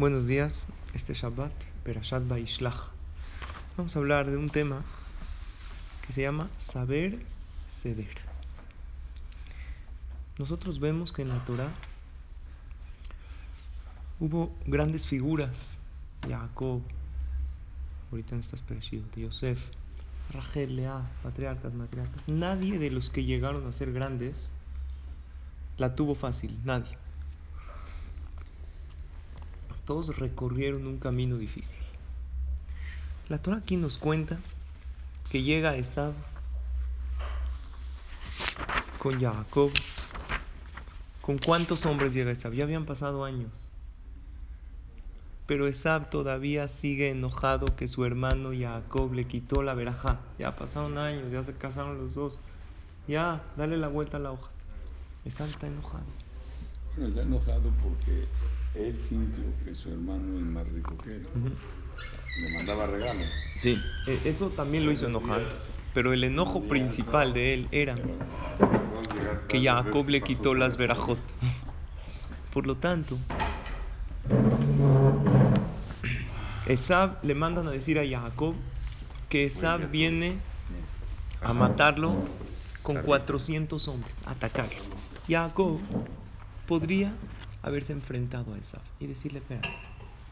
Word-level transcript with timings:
Buenos 0.00 0.26
días, 0.26 0.66
este 0.94 1.12
Shabbat, 1.12 1.52
Perashat 1.84 2.26
Baishlach. 2.26 2.88
Vamos 3.76 3.94
a 3.94 3.98
hablar 3.98 4.30
de 4.30 4.38
un 4.38 4.48
tema 4.48 4.82
que 6.06 6.14
se 6.14 6.22
llama 6.22 6.48
saber 6.56 7.18
ceder. 7.82 8.16
Nosotros 10.38 10.80
vemos 10.80 11.12
que 11.12 11.20
en 11.20 11.28
la 11.28 11.44
Torah 11.44 11.68
hubo 14.20 14.56
grandes 14.64 15.06
figuras, 15.06 15.54
Jacob, 16.26 16.80
ahorita 18.10 18.36
en 18.36 18.40
estas 18.40 18.64
Yosef, 19.16 19.58
Rachel, 20.30 20.76
Lea, 20.76 21.10
patriarcas, 21.22 21.74
matriarcas. 21.74 22.26
Nadie 22.26 22.78
de 22.78 22.90
los 22.90 23.10
que 23.10 23.24
llegaron 23.24 23.68
a 23.68 23.72
ser 23.72 23.92
grandes 23.92 24.48
la 25.76 25.94
tuvo 25.94 26.14
fácil, 26.14 26.58
nadie. 26.64 26.96
Todos 29.90 30.16
recorrieron 30.20 30.86
un 30.86 31.00
camino 31.00 31.36
difícil. 31.36 31.76
La 33.28 33.38
Torah 33.38 33.56
aquí 33.56 33.76
nos 33.76 33.98
cuenta 33.98 34.38
que 35.32 35.42
llega 35.42 35.74
Esab 35.74 36.12
con 39.00 39.20
Jacob. 39.20 39.72
¿Con 41.20 41.38
cuántos 41.38 41.84
hombres 41.86 42.14
llega 42.14 42.30
Esab? 42.30 42.52
Ya 42.52 42.62
habían 42.62 42.86
pasado 42.86 43.24
años. 43.24 43.50
Pero 45.48 45.66
Esab 45.66 46.08
todavía 46.08 46.68
sigue 46.68 47.10
enojado 47.10 47.74
que 47.74 47.88
su 47.88 48.04
hermano 48.04 48.50
Jacob 48.56 49.12
le 49.12 49.26
quitó 49.26 49.64
la 49.64 49.74
verajá. 49.74 50.20
Ya 50.38 50.54
pasaron 50.54 50.98
años, 50.98 51.32
ya 51.32 51.42
se 51.42 51.52
casaron 51.54 51.98
los 51.98 52.14
dos. 52.14 52.38
Ya, 53.08 53.42
dale 53.56 53.76
la 53.76 53.88
vuelta 53.88 54.18
a 54.18 54.20
la 54.20 54.30
hoja. 54.30 54.52
Esab 55.24 55.48
está 55.48 55.66
enojado. 55.66 56.04
Está 56.96 57.22
enojado 57.22 57.72
porque 57.82 58.28
que 58.72 59.74
su 59.74 59.90
hermano 59.90 60.38
es 60.38 60.44
más 60.44 60.66
rico 60.68 60.96
que 61.04 61.16
él. 61.16 61.26
Le 62.40 62.48
mandaba 62.48 62.86
regalos. 62.86 63.26
Sí, 63.62 63.82
e- 64.06 64.20
eso 64.24 64.48
también 64.50 64.86
lo 64.86 64.92
hizo 64.92 65.06
enojar. 65.06 65.42
Pero 65.92 66.12
el 66.12 66.22
enojo 66.22 66.62
principal 66.62 67.32
de 67.32 67.54
él 67.54 67.68
era 67.72 67.96
que 69.48 69.62
Jacob 69.62 70.08
le 70.08 70.22
quitó 70.22 70.54
las 70.54 70.76
verajot. 70.76 71.18
Por 72.52 72.66
lo 72.66 72.76
tanto, 72.76 73.18
Esab 76.66 77.24
le 77.24 77.34
mandan 77.34 77.66
a 77.66 77.72
decir 77.72 77.98
a 77.98 78.06
Jacob 78.06 78.54
que 79.28 79.46
Esab 79.46 79.90
viene 79.90 80.38
a 81.42 81.52
matarlo 81.52 82.14
con 82.82 83.02
400 83.02 83.88
hombres, 83.88 84.14
a 84.24 84.32
atacarlo. 84.32 84.78
Jacob 85.28 85.80
podría 86.66 87.12
haberse 87.62 87.92
enfrentado 87.92 88.54
a 88.54 88.58
Esab 88.58 88.82
y 88.98 89.06
decirle, 89.06 89.40
espera, 89.40 89.62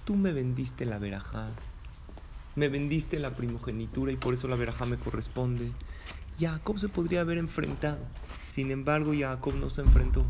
tú 0.04 0.16
me 0.16 0.32
vendiste 0.32 0.84
la 0.84 0.98
verajá, 0.98 1.50
me 2.56 2.68
vendiste 2.68 3.18
la 3.18 3.36
primogenitura 3.36 4.10
y 4.12 4.16
por 4.16 4.34
eso 4.34 4.48
la 4.48 4.56
verajá 4.56 4.86
me 4.86 4.96
corresponde. 4.96 5.70
Jacob 6.38 6.78
se 6.78 6.88
podría 6.88 7.20
haber 7.20 7.38
enfrentado. 7.38 7.98
Sin 8.54 8.70
embargo, 8.70 9.12
Jacob 9.16 9.54
no 9.54 9.70
se 9.70 9.82
enfrentó. 9.82 10.24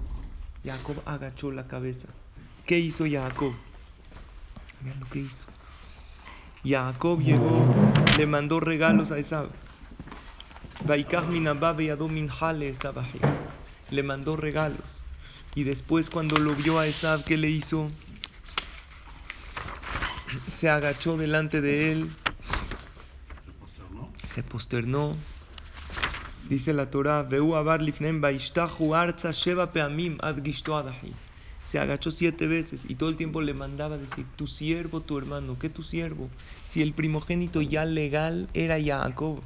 Jacob 0.64 0.96
agachó 1.06 1.50
la 1.52 1.66
cabeza. 1.66 2.08
¿Qué 2.66 2.78
hizo 2.78 3.04
Jacob? 3.10 3.52
Vean 4.82 5.00
lo 5.00 5.06
que 5.06 5.20
hizo. 5.20 5.46
Jacob 6.64 7.20
llegó, 7.20 7.74
le 8.16 8.26
mandó 8.26 8.60
regalos 8.60 9.10
a 9.10 9.18
Esab. 9.18 9.48
Le 13.90 14.02
mandó 14.02 14.36
regalos. 14.36 14.97
Y 15.54 15.64
después 15.64 16.10
cuando 16.10 16.36
lo 16.36 16.54
vio 16.54 16.78
a 16.78 16.86
Esab, 16.86 17.24
¿qué 17.24 17.36
le 17.36 17.50
hizo? 17.50 17.90
Se 20.58 20.68
agachó 20.68 21.16
delante 21.16 21.60
de 21.60 21.92
él. 21.92 22.10
Se 24.34 24.42
posternó. 24.42 25.16
Dice 26.48 26.72
la 26.72 26.90
Torah. 26.90 27.28
Se 31.66 31.78
agachó 31.78 32.10
siete 32.10 32.46
veces 32.46 32.84
y 32.88 32.94
todo 32.94 33.10
el 33.10 33.16
tiempo 33.16 33.42
le 33.42 33.52
mandaba 33.52 33.98
decir, 33.98 34.24
tu 34.36 34.46
siervo, 34.46 35.02
tu 35.02 35.18
hermano, 35.18 35.58
¿qué 35.58 35.68
tu 35.68 35.82
siervo? 35.82 36.30
Si 36.70 36.80
el 36.80 36.94
primogénito 36.94 37.60
ya 37.60 37.84
legal 37.84 38.48
era 38.54 38.82
Jacob 38.82 39.42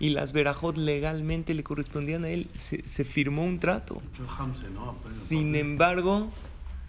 y 0.00 0.10
las 0.10 0.32
verajot 0.32 0.76
legalmente 0.76 1.54
le 1.54 1.62
correspondían 1.62 2.24
a 2.24 2.30
él, 2.30 2.48
se, 2.68 2.82
se 2.88 3.04
firmó 3.04 3.44
un 3.44 3.60
trato. 3.60 4.02
Sin 5.28 5.54
embargo, 5.54 6.30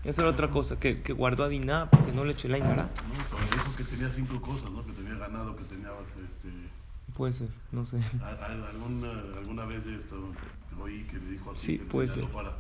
esa 0.03 0.21
era 0.21 0.31
otra 0.31 0.49
cosa, 0.49 0.79
que, 0.79 1.01
que 1.01 1.13
guardó 1.13 1.43
a 1.43 1.49
Diná 1.49 1.89
porque 1.91 2.11
no 2.13 2.25
le 2.25 2.31
eché 2.31 2.47
la 2.47 2.57
ingara. 2.57 2.83
No, 2.83 3.23
pero 3.29 3.51
dijo 3.51 3.75
que 3.75 3.83
tenía 3.83 4.11
cinco 4.11 4.41
cosas, 4.41 4.71
¿no? 4.71 4.83
Que 4.85 4.93
tenía 4.93 5.15
ganado, 5.15 5.55
que 5.55 5.63
tenía 5.65 5.89
este, 5.89 6.49
Puede 7.15 7.33
ser, 7.33 7.49
no 7.73 7.85
sé. 7.85 7.97
alguna, 8.71 9.11
alguna 9.37 9.65
vez 9.65 9.85
de 9.85 9.95
esto 9.95 10.15
oí 10.81 11.03
que 11.03 11.17
le 11.17 11.31
dijo 11.31 11.51
así. 11.51 11.65
Sí, 11.65 11.77
que 11.77 11.85
puede 11.85 12.07
ser. 12.07 12.25
Para, 12.29 12.53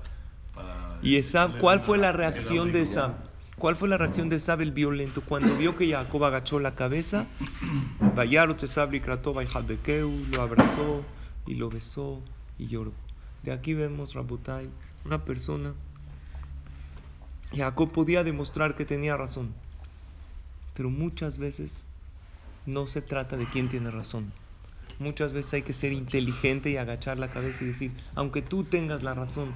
para 0.53 0.99
Y 1.01 1.19
darle 1.21 1.59
¿cuál 1.59 1.81
fue 1.81 1.97
la 1.97 2.11
reacción 2.11 2.71
de 2.71 2.81
rico. 2.81 3.15
¿Cuál 3.61 3.75
fue 3.75 3.87
la 3.87 3.97
reacción 3.97 4.27
de 4.27 4.37
Esab 4.37 4.61
el 4.61 4.71
violento? 4.71 5.21
Cuando 5.21 5.55
vio 5.55 5.75
que 5.75 5.87
Jacob 5.87 6.23
agachó 6.25 6.59
la 6.59 6.73
cabeza, 6.73 7.27
lo 10.31 10.41
abrazó 10.41 11.05
y 11.45 11.53
lo 11.53 11.69
besó 11.69 12.23
y 12.57 12.65
lloró. 12.65 12.91
De 13.43 13.51
aquí 13.51 13.75
vemos, 13.75 14.15
Rabotai, 14.15 14.67
una 15.05 15.23
persona. 15.25 15.75
Jacob 17.53 17.91
podía 17.91 18.23
demostrar 18.23 18.75
que 18.75 18.83
tenía 18.83 19.15
razón, 19.15 19.53
pero 20.73 20.89
muchas 20.89 21.37
veces 21.37 21.85
no 22.65 22.87
se 22.87 23.03
trata 23.03 23.37
de 23.37 23.45
quién 23.45 23.69
tiene 23.69 23.91
razón. 23.91 24.33
Muchas 24.97 25.33
veces 25.33 25.53
hay 25.53 25.61
que 25.61 25.73
ser 25.73 25.93
inteligente 25.93 26.71
y 26.71 26.77
agachar 26.77 27.19
la 27.19 27.29
cabeza 27.29 27.63
y 27.63 27.67
decir, 27.67 27.91
aunque 28.15 28.41
tú 28.41 28.63
tengas 28.63 29.03
la 29.03 29.13
razón, 29.13 29.53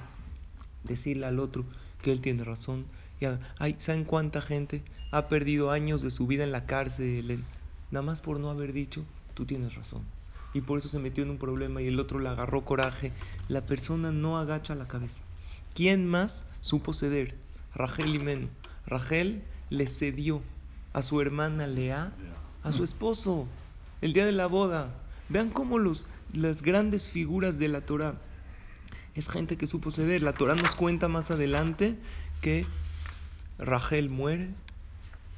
decirle 0.84 1.26
al 1.26 1.40
otro 1.40 1.64
que 2.02 2.12
él 2.12 2.20
tiene 2.20 2.44
razón. 2.44 2.86
Y 3.20 3.26
ay, 3.58 3.76
¿Saben 3.80 4.04
cuánta 4.04 4.40
gente 4.40 4.82
ha 5.10 5.28
perdido 5.28 5.70
años 5.70 6.02
de 6.02 6.10
su 6.10 6.26
vida 6.26 6.44
en 6.44 6.52
la 6.52 6.66
cárcel? 6.66 7.44
nada 7.90 8.04
más 8.04 8.20
por 8.20 8.40
no 8.40 8.50
haber 8.50 8.72
dicho, 8.72 9.04
tú 9.34 9.46
tienes 9.46 9.74
razón. 9.74 10.02
Y 10.52 10.60
por 10.62 10.78
eso 10.78 10.88
se 10.88 10.98
metió 10.98 11.22
en 11.22 11.30
un 11.30 11.38
problema 11.38 11.82
y 11.82 11.88
el 11.88 12.00
otro 12.00 12.18
le 12.18 12.28
agarró 12.28 12.64
coraje. 12.64 13.12
La 13.48 13.62
persona 13.66 14.10
no 14.10 14.38
agacha 14.38 14.74
la 14.74 14.88
cabeza. 14.88 15.16
¿Quién 15.74 16.06
más 16.06 16.44
supo 16.62 16.94
ceder? 16.94 17.34
Rachel 17.74 18.14
y 18.14 18.18
Menú. 18.18 18.48
Rachel 18.86 19.42
le 19.70 19.86
cedió 19.86 20.40
a 20.92 21.02
su 21.02 21.20
hermana 21.20 21.66
Lea, 21.66 22.12
a 22.62 22.72
su 22.72 22.84
esposo, 22.84 23.46
el 24.00 24.12
día 24.14 24.24
de 24.24 24.32
la 24.32 24.46
boda. 24.46 24.94
Vean 25.28 25.50
cómo 25.50 25.78
los, 25.78 26.06
las 26.32 26.62
grandes 26.62 27.10
figuras 27.10 27.58
de 27.58 27.68
la 27.68 27.82
Torah 27.82 28.14
es 29.14 29.28
gente 29.28 29.56
que 29.56 29.66
supo 29.66 29.90
ceder. 29.90 30.22
La 30.22 30.34
Torah 30.34 30.54
nos 30.54 30.74
cuenta 30.74 31.08
más 31.08 31.30
adelante 31.30 31.96
que 32.40 32.66
Rachel 33.58 34.08
muere 34.10 34.50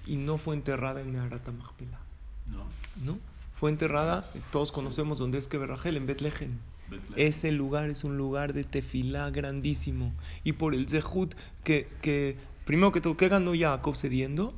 y 0.06 0.16
no 0.16 0.38
fue 0.38 0.54
enterrada 0.54 1.00
en 1.00 1.12
Meharata 1.12 1.52
Machpelah. 1.52 1.98
No, 2.46 2.64
¿No? 3.04 3.18
Fue 3.60 3.70
enterrada, 3.70 4.30
todos 4.52 4.72
conocemos 4.72 5.18
dónde 5.18 5.38
es 5.38 5.48
que 5.48 5.58
Rachel, 5.58 5.96
en 5.96 6.06
Betlehem. 6.06 6.58
Ese 7.16 7.52
lugar 7.52 7.90
es 7.90 8.04
un 8.04 8.16
lugar 8.16 8.52
de 8.52 8.64
tefilá 8.64 9.30
grandísimo. 9.30 10.12
Y 10.44 10.52
por 10.52 10.74
el 10.74 10.88
zehut 10.88 11.34
que, 11.64 11.88
que 12.00 12.36
primero 12.64 12.92
que 12.92 13.00
todo, 13.00 13.16
¿qué 13.16 13.28
ganó 13.28 13.52
Jacob 13.58 13.96
cediendo? 13.96 14.54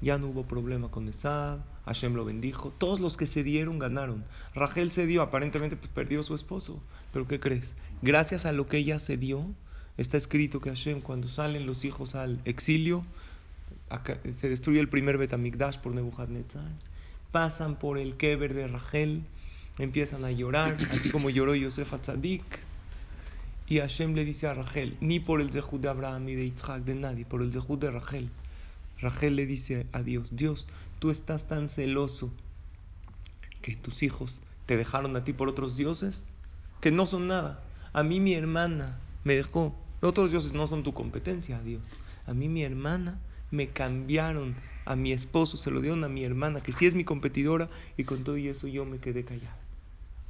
Ya 0.00 0.18
no 0.18 0.28
hubo 0.28 0.44
problema 0.44 0.88
con 0.88 1.08
Esab, 1.08 1.60
Hashem 1.84 2.14
lo 2.14 2.24
bendijo. 2.24 2.72
Todos 2.78 3.00
los 3.00 3.16
que 3.16 3.26
cedieron 3.26 3.78
ganaron. 3.78 4.24
Rachel 4.54 4.90
cedió, 4.90 5.22
aparentemente 5.22 5.76
pues, 5.76 5.90
perdió 5.92 6.20
a 6.20 6.24
su 6.24 6.34
esposo. 6.34 6.82
Pero 7.12 7.28
¿qué 7.28 7.38
crees? 7.38 7.70
Gracias 8.02 8.46
a 8.46 8.52
lo 8.52 8.66
que 8.66 8.78
ella 8.78 8.98
cedió, 8.98 9.44
está 9.96 10.16
escrito 10.16 10.60
que 10.60 10.70
Hashem, 10.70 11.00
cuando 11.00 11.28
salen 11.28 11.66
los 11.66 11.84
hijos 11.84 12.14
al 12.14 12.40
exilio, 12.44 13.04
acá- 13.88 14.18
se 14.38 14.48
destruye 14.48 14.80
el 14.80 14.88
primer 14.88 15.18
Betamigdash 15.18 15.78
por 15.78 15.94
Nebuchadnezzar. 15.94 16.70
Pasan 17.32 17.76
por 17.76 17.98
el 17.98 18.16
Keber 18.16 18.54
de 18.54 18.66
Rachel, 18.66 19.22
empiezan 19.78 20.24
a 20.24 20.32
llorar, 20.32 20.76
así 20.90 21.10
como 21.10 21.30
lloró 21.30 21.54
Yosef 21.54 21.92
Atzadik. 21.92 22.42
Y 23.68 23.78
Hashem 23.78 24.14
le 24.14 24.24
dice 24.24 24.48
a 24.48 24.54
Rachel, 24.54 24.96
ni 25.00 25.20
por 25.20 25.40
el 25.40 25.52
Zehut 25.52 25.80
de 25.80 25.88
Abraham 25.88 26.24
ni 26.24 26.34
de 26.34 26.44
Yitzhak, 26.46 26.82
de 26.82 26.94
nadie, 26.96 27.24
por 27.24 27.40
el 27.40 27.52
Zehut 27.52 27.80
de 27.80 27.90
Rachel. 27.90 28.28
Rachel 29.00 29.36
le 29.36 29.46
dice 29.46 29.86
a 29.92 30.02
Dios, 30.02 30.28
Dios, 30.34 30.66
tú 30.98 31.10
estás 31.10 31.46
tan 31.46 31.68
celoso 31.68 32.32
que 33.62 33.76
tus 33.76 34.02
hijos 34.02 34.38
te 34.66 34.76
dejaron 34.76 35.14
a 35.16 35.24
ti 35.24 35.32
por 35.32 35.48
otros 35.48 35.76
dioses 35.76 36.24
que 36.80 36.90
no 36.90 37.06
son 37.06 37.28
nada. 37.28 37.62
A 37.92 38.02
mí 38.02 38.18
mi 38.20 38.34
hermana 38.34 38.98
me 39.24 39.34
dejó. 39.34 39.74
Otros 40.00 40.30
dioses 40.30 40.52
no 40.52 40.66
son 40.66 40.82
tu 40.82 40.94
competencia, 40.94 41.60
Dios. 41.60 41.82
A 42.26 42.32
mí 42.32 42.48
mi 42.48 42.62
hermana 42.62 43.18
me 43.50 43.68
cambiaron 43.68 44.54
a 44.84 44.96
mi 44.96 45.12
esposo, 45.12 45.56
se 45.56 45.70
lo 45.70 45.80
dieron 45.80 46.04
a 46.04 46.08
mi 46.08 46.24
hermana, 46.24 46.62
que 46.62 46.72
sí 46.72 46.86
es 46.86 46.94
mi 46.94 47.04
competidora, 47.04 47.68
y 47.96 48.04
con 48.04 48.24
todo 48.24 48.36
y 48.36 48.48
eso 48.48 48.66
yo 48.66 48.84
me 48.84 48.98
quedé 48.98 49.24
callada. 49.24 49.56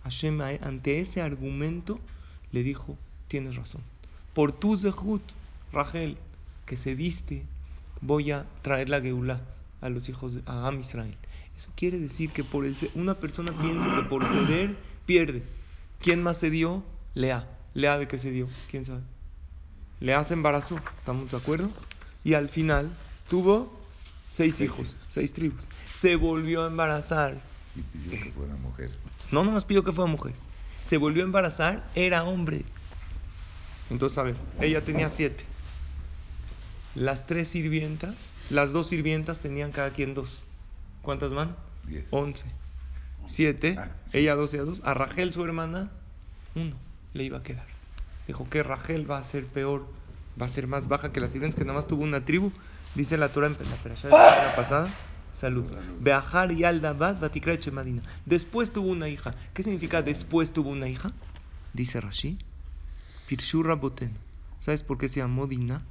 Hashem, 0.02 0.40
ante 0.40 1.00
ese 1.00 1.20
argumento, 1.20 2.00
le 2.52 2.62
dijo, 2.62 2.96
tienes 3.28 3.56
razón. 3.56 3.82
Por 4.34 4.52
tu 4.52 4.76
zehut, 4.76 5.22
Rachel, 5.72 6.16
que 6.66 6.76
cediste, 6.76 7.42
voy 8.00 8.32
a 8.32 8.46
traer 8.62 8.88
la 8.88 9.00
Geulah 9.00 9.40
a 9.80 9.88
los 9.88 10.08
hijos 10.08 10.34
de 10.34 10.42
a 10.46 10.66
Am 10.66 10.80
Israel. 10.80 11.16
Eso 11.56 11.68
quiere 11.76 11.98
decir 11.98 12.30
que 12.32 12.44
por 12.44 12.64
el, 12.64 12.76
una 12.94 13.14
persona 13.14 13.52
piensa 13.60 13.94
que 13.94 14.08
por 14.08 14.26
ceder 14.26 14.76
pierde. 15.04 15.42
¿Quién 16.00 16.22
más 16.22 16.40
cedió? 16.40 16.82
Lea. 17.14 17.46
Lea 17.74 17.98
de 17.98 18.08
qué 18.08 18.18
cedió. 18.18 18.48
¿Quién 18.70 18.84
sabe? 18.84 19.00
Lea 20.00 20.24
se 20.24 20.34
embarazó. 20.34 20.80
¿Estamos 20.98 21.30
de 21.30 21.36
acuerdo? 21.36 21.70
Y 22.24 22.34
al 22.34 22.48
final 22.48 22.90
tuvo 23.28 23.72
seis 24.28 24.60
hijos, 24.60 24.96
seis 25.10 25.32
tribus. 25.32 25.60
Se 26.00 26.16
volvió 26.16 26.64
a 26.64 26.66
embarazar. 26.66 27.40
Y 27.76 27.82
pidió 27.82 28.22
que 28.22 28.32
fuera 28.32 28.54
mujer. 28.56 28.90
No, 29.30 29.44
nomás 29.44 29.64
pidió 29.64 29.84
que 29.84 29.92
fuera 29.92 30.10
mujer. 30.10 30.32
Se 30.84 30.96
volvió 30.96 31.22
a 31.22 31.26
embarazar, 31.26 31.88
era 31.94 32.24
hombre. 32.24 32.64
Entonces, 33.90 34.18
a 34.18 34.22
ver, 34.22 34.36
ella 34.60 34.84
tenía 34.84 35.10
siete. 35.10 35.44
Las 36.94 37.26
tres 37.26 37.48
sirvientas, 37.48 38.16
las 38.48 38.72
dos 38.72 38.88
sirvientas 38.88 39.38
tenían 39.38 39.70
cada 39.70 39.90
quien 39.90 40.14
dos. 40.14 40.42
¿Cuántas 41.02 41.32
van? 41.32 41.56
Diez. 41.86 42.06
Once. 42.10 42.44
Siete. 43.28 43.76
Ah, 43.78 43.90
sí. 44.08 44.18
Ella 44.18 44.34
dos 44.34 44.52
y 44.54 44.58
a 44.58 44.62
dos. 44.62 44.80
A 44.84 44.94
Rachel, 44.94 45.32
su 45.32 45.44
hermana, 45.44 45.90
uno 46.54 46.74
le 47.14 47.24
iba 47.24 47.38
a 47.38 47.42
quedar. 47.42 47.66
Dijo 48.26 48.48
que 48.48 48.62
Rachel 48.62 49.10
va 49.10 49.18
a 49.18 49.24
ser 49.24 49.46
peor, 49.46 49.86
va 50.40 50.46
a 50.46 50.50
ser 50.50 50.66
más 50.66 50.88
baja 50.88 51.12
que 51.12 51.20
las 51.20 51.32
sirvientas, 51.32 51.58
que 51.58 51.64
nada 51.64 51.78
más 51.78 51.86
tuvo 51.88 52.02
una 52.04 52.24
tribu. 52.24 52.52
Dice 52.94 53.16
la 53.16 53.32
Torah 53.32 53.46
en 53.48 53.52
la 53.70 53.76
perashá 53.82 54.08
de 54.08 54.14
la 54.14 54.34
semana 54.34 54.56
pasada. 54.56 54.94
Salud. 55.40 55.64
Beajar 56.00 56.52
y 56.52 56.64
Aldabad 56.64 57.18
Batikra 57.20 57.56
Madina. 57.72 58.02
Después 58.26 58.72
tuvo 58.72 58.88
una 58.90 59.08
hija. 59.08 59.34
¿Qué 59.54 59.62
significa 59.62 60.02
después 60.02 60.52
tuvo 60.52 60.70
una 60.70 60.86
hija? 60.88 61.12
Dice 61.72 62.00
Rashi. 62.00 62.36
Pirshura 63.26 63.74
Boten. 63.74 64.12
¿Sabes 64.60 64.82
por 64.82 64.98
qué 64.98 65.08
se 65.08 65.20
llamó 65.20 65.46
Dina? 65.46 65.82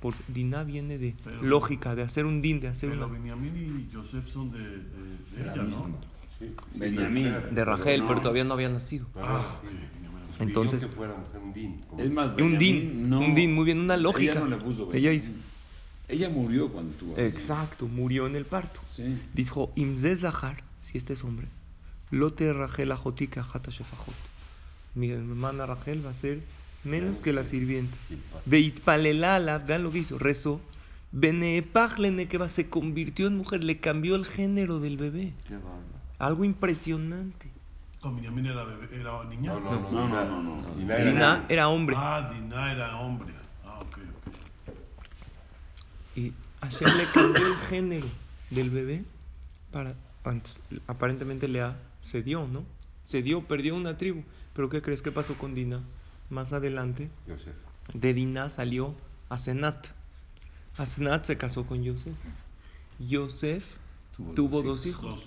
Por 0.00 0.14
Dina 0.28 0.62
viene 0.62 0.98
de 0.98 1.14
Pero- 1.24 1.42
lógica, 1.42 1.94
de 1.94 2.02
hacer 2.02 2.26
un 2.26 2.40
din, 2.40 2.60
de 2.60 2.68
hacer 2.68 2.90
Pero 2.90 3.06
una. 3.06 3.18
Benjamín 3.18 3.88
y 3.90 3.94
Joseph 3.94 4.26
son 4.28 4.50
de, 4.52 4.58
de, 4.58 5.42
de 5.44 5.52
ella, 5.52 5.62
¿no? 5.62 5.88
Benjamín. 6.74 7.34
De 7.52 7.64
Rachel, 7.64 8.00
no. 8.00 8.08
pero 8.08 8.20
todavía 8.20 8.44
no 8.44 8.54
había 8.54 8.68
nacido. 8.68 9.06
Ah, 9.16 9.60
Benjamín. 9.62 9.90
Entonces, 10.40 10.86
que 10.86 10.92
fuera 10.92 11.14
un 11.42 11.52
din. 11.52 11.80
Es 11.98 12.10
más, 12.10 12.30
un 12.40 12.58
din, 12.58 13.10
no- 13.10 13.20
un 13.20 13.34
din, 13.34 13.54
muy 13.54 13.64
bien, 13.64 13.78
una 13.80 13.96
lógica. 13.96 14.32
Ella 14.32 14.40
no 14.40 14.46
le 14.46 14.56
puso 14.56 14.92
Ella 14.94 15.12
hizo. 15.12 15.30
Ella 16.08 16.28
murió 16.30 16.68
cuando 16.70 16.94
tuvo. 16.96 17.16
Exacto, 17.18 17.86
murió 17.86 18.26
en 18.26 18.36
el 18.36 18.46
parto. 18.46 18.80
Sí. 18.96 19.18
Dijo, 19.34 19.70
Imze 19.76 20.16
Zahar, 20.16 20.64
si 20.82 20.98
este 20.98 21.12
es 21.12 21.22
hombre, 21.22 21.46
Lote 22.10 22.52
Rachel 22.52 22.90
Ajotika 22.90 23.46
Hata 23.52 23.70
Shefajot. 23.70 24.14
Mi 24.94 25.10
hermana 25.10 25.66
Rachel 25.66 26.04
va 26.04 26.10
a 26.10 26.14
ser 26.14 26.40
menos 26.84 27.18
que 27.20 27.32
las 27.32 27.48
sirvientas. 27.48 27.98
Veit 28.46 28.80
Palelala, 28.80 29.58
vean 29.58 29.82
lo 29.84 29.92
que 29.92 29.98
hizo, 29.98 30.18
rezó. 30.18 30.60
Beneepachlene 31.12 32.28
que 32.28 32.38
va, 32.38 32.48
se 32.48 32.68
convirtió 32.68 33.26
en 33.26 33.36
mujer, 33.36 33.62
le 33.62 33.78
cambió 33.78 34.14
el 34.16 34.24
género 34.24 34.80
del 34.80 34.96
bebé. 34.96 35.32
Qué 35.46 35.54
bárbaro. 35.54 35.99
Algo 36.20 36.44
impresionante. 36.44 37.50
Con 38.00 38.14
Benjamín 38.16 38.46
era, 38.46 38.64
bebé, 38.64 39.00
era 39.00 39.24
niña. 39.24 39.52
No, 39.54 39.60
no, 39.60 39.70
no. 39.80 39.90
No, 39.90 40.08
no, 40.08 40.42
no, 40.42 40.62
no. 40.62 40.74
Diná 40.76 40.94
era 40.96 41.04
Diná 41.10 41.34
niña. 41.36 41.46
era 41.48 41.68
hombre. 41.68 41.96
Ah, 41.98 42.30
Diná 42.32 42.72
era 42.72 42.96
hombre. 43.00 43.34
Ah, 43.64 43.80
ok, 43.80 43.98
ok. 44.26 44.34
Y 46.16 46.32
Hashem 46.60 46.96
le 46.96 47.10
cambió 47.12 47.46
el 47.46 47.56
género 47.68 48.06
del 48.50 48.70
bebé 48.70 49.04
para. 49.72 49.94
antes, 50.24 50.58
aparentemente 50.86 51.48
Lea 51.48 51.76
cedió, 52.04 52.46
¿no? 52.46 52.64
Cedió, 53.08 53.42
perdió 53.46 53.74
una 53.74 53.96
tribu. 53.96 54.22
Pero 54.54 54.68
¿qué 54.68 54.82
crees 54.82 55.02
que 55.02 55.12
pasó 55.12 55.36
con 55.36 55.54
Dina? 55.54 55.80
Más 56.30 56.52
adelante, 56.52 57.10
Yosef. 57.26 57.54
de 57.94 58.14
Dina 58.14 58.50
salió 58.50 58.94
Asenat. 59.28 59.86
Asenat 60.76 61.24
se 61.26 61.36
casó 61.36 61.66
con 61.66 61.82
Yosef. 61.82 62.14
Yosef 62.98 63.64
Tuvo 64.16 64.32
tuvo, 64.34 64.62
dos 64.62 64.78
dos 64.78 64.86
hijos, 64.86 65.20
Dos, 65.20 65.24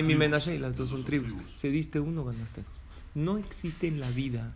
y. 0.00 0.14
Menashe, 0.14 0.54
y 0.54 0.58
las 0.58 0.76
dos 0.76 0.90
son 0.90 1.04
tribus. 1.04 1.34
tribus. 1.34 1.60
Cediste 1.60 1.98
uno, 2.00 2.24
ganaste 2.24 2.62
dos. 2.62 2.70
No 3.14 3.38
existe 3.38 3.88
en 3.88 3.98
la 4.00 4.10
vida 4.10 4.52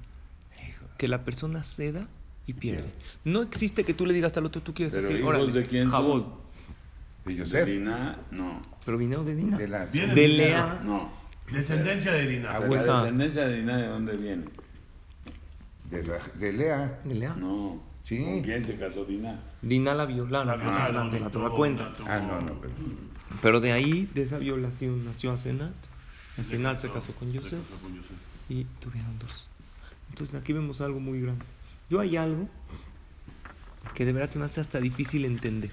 que 0.98 1.08
la 1.08 1.24
persona 1.24 1.64
ceda 1.64 2.06
y 2.46 2.52
pierde. 2.52 2.90
No 3.24 3.42
existe 3.42 3.84
que 3.84 3.94
tú 3.94 4.06
le 4.06 4.14
digas 4.14 4.36
al 4.36 4.46
otro, 4.46 4.62
tú 4.62 4.72
quieres 4.74 4.92
Pero 4.92 5.08
decir, 5.08 5.20
hijos 5.20 5.34
órale, 5.34 5.52
de 5.52 5.66
quién 5.66 5.90
Jabod. 5.90 6.22
son? 6.22 6.32
De 7.24 7.32
De 7.32 7.38
Yosef. 7.38 7.66
Diná, 7.66 8.18
no. 8.30 8.62
Pero 8.84 8.98
vino 8.98 9.24
de 9.24 9.34
Dina. 9.34 9.56
De 9.58 9.68
la 9.68 9.86
De. 9.86 10.28
Lea. 10.28 10.80
No. 10.84 11.10
Descendencia 11.50 12.12
de 12.12 12.26
Diná. 12.28 12.50
Ah, 12.56 12.60
La 12.60 12.66
descendencia 12.68 13.46
de 13.46 13.56
Diná, 13.58 13.76
¿de 13.78 13.86
dónde 13.88 14.16
viene? 14.16 14.44
de, 15.90 16.02
la- 16.04 16.26
de 16.38 16.52
Lea. 16.52 17.00
De 17.04 17.14
Lea. 17.14 17.34
No. 17.34 17.80
Sí. 18.04 18.22
¿Con 18.24 18.42
quién 18.42 18.64
se 18.66 18.76
casó 18.76 19.04
Diná? 19.04 19.40
Dina 19.62 19.94
la 19.94 20.06
violaron. 20.06 20.46
La 20.48 20.56
más 20.56 20.64
violaron, 20.64 20.84
adelante 20.96 21.20
la 21.20 21.26
y 21.28 21.30
Torah 21.30 21.46
todo, 21.46 21.56
cuenta. 21.56 21.82
la 21.84 21.94
tuvo- 21.94 22.06
Ah, 22.08 22.20
no, 22.20 22.40
no, 22.40 22.60
pero. 22.60 22.72
Pero 23.40 23.60
de 23.60 23.72
ahí, 23.72 24.08
de 24.14 24.22
esa 24.22 24.38
violación, 24.38 25.04
nació 25.04 25.32
Asenat. 25.32 25.72
Asenat 26.38 26.80
se 26.80 26.90
casó 26.90 27.12
con 27.14 27.28
Se 27.28 27.34
Yosef 27.34 27.60
casó 27.68 27.80
con 27.82 27.94
Yosef. 27.94 28.10
y 28.48 28.64
tuvieron 28.80 29.18
dos. 29.18 29.48
Entonces 30.10 30.34
aquí 30.34 30.52
vemos 30.52 30.80
algo 30.80 31.00
muy 31.00 31.20
grande. 31.20 31.44
Yo 31.88 32.00
hay 32.00 32.16
algo 32.16 32.48
que 33.94 34.04
de 34.04 34.12
verdad 34.12 34.30
se 34.32 34.38
me 34.38 34.44
hace 34.46 34.60
hasta 34.60 34.80
difícil 34.80 35.24
entender. 35.24 35.70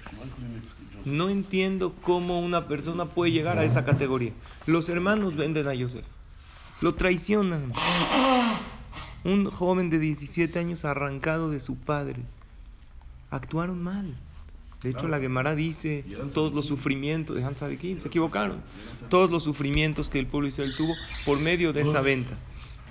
No 1.04 1.28
entiendo 1.30 1.94
cómo 2.02 2.40
una 2.40 2.68
persona 2.68 3.06
puede 3.06 3.32
llegar 3.32 3.58
a 3.58 3.64
esa 3.64 3.84
categoría. 3.84 4.32
Los 4.66 4.88
hermanos 4.88 5.36
venden 5.36 5.66
a 5.68 5.74
Yosef. 5.74 6.04
Lo 6.80 6.94
traicionan. 6.94 7.72
Un 9.24 9.46
joven 9.50 9.90
de 9.90 9.98
17 9.98 10.58
años 10.58 10.84
arrancado 10.84 11.50
de 11.50 11.60
su 11.60 11.76
padre. 11.76 12.16
Actuaron 13.30 13.82
mal. 13.82 14.14
De 14.82 14.90
hecho, 14.90 15.08
la 15.08 15.20
Gemara 15.20 15.54
dice 15.54 16.04
todos 16.32 16.54
los 16.54 16.66
sufrimientos 16.66 17.36
de 17.36 17.44
Hans 17.44 17.62
Adekim, 17.62 18.00
se 18.00 18.08
equivocaron. 18.08 18.62
Todos 19.10 19.30
los 19.30 19.44
sufrimientos 19.44 20.08
que 20.08 20.18
el 20.18 20.26
pueblo 20.26 20.48
Israel 20.48 20.74
tuvo 20.74 20.94
por 21.26 21.38
medio 21.38 21.72
de 21.72 21.82
esa 21.82 22.00
venta. 22.00 22.38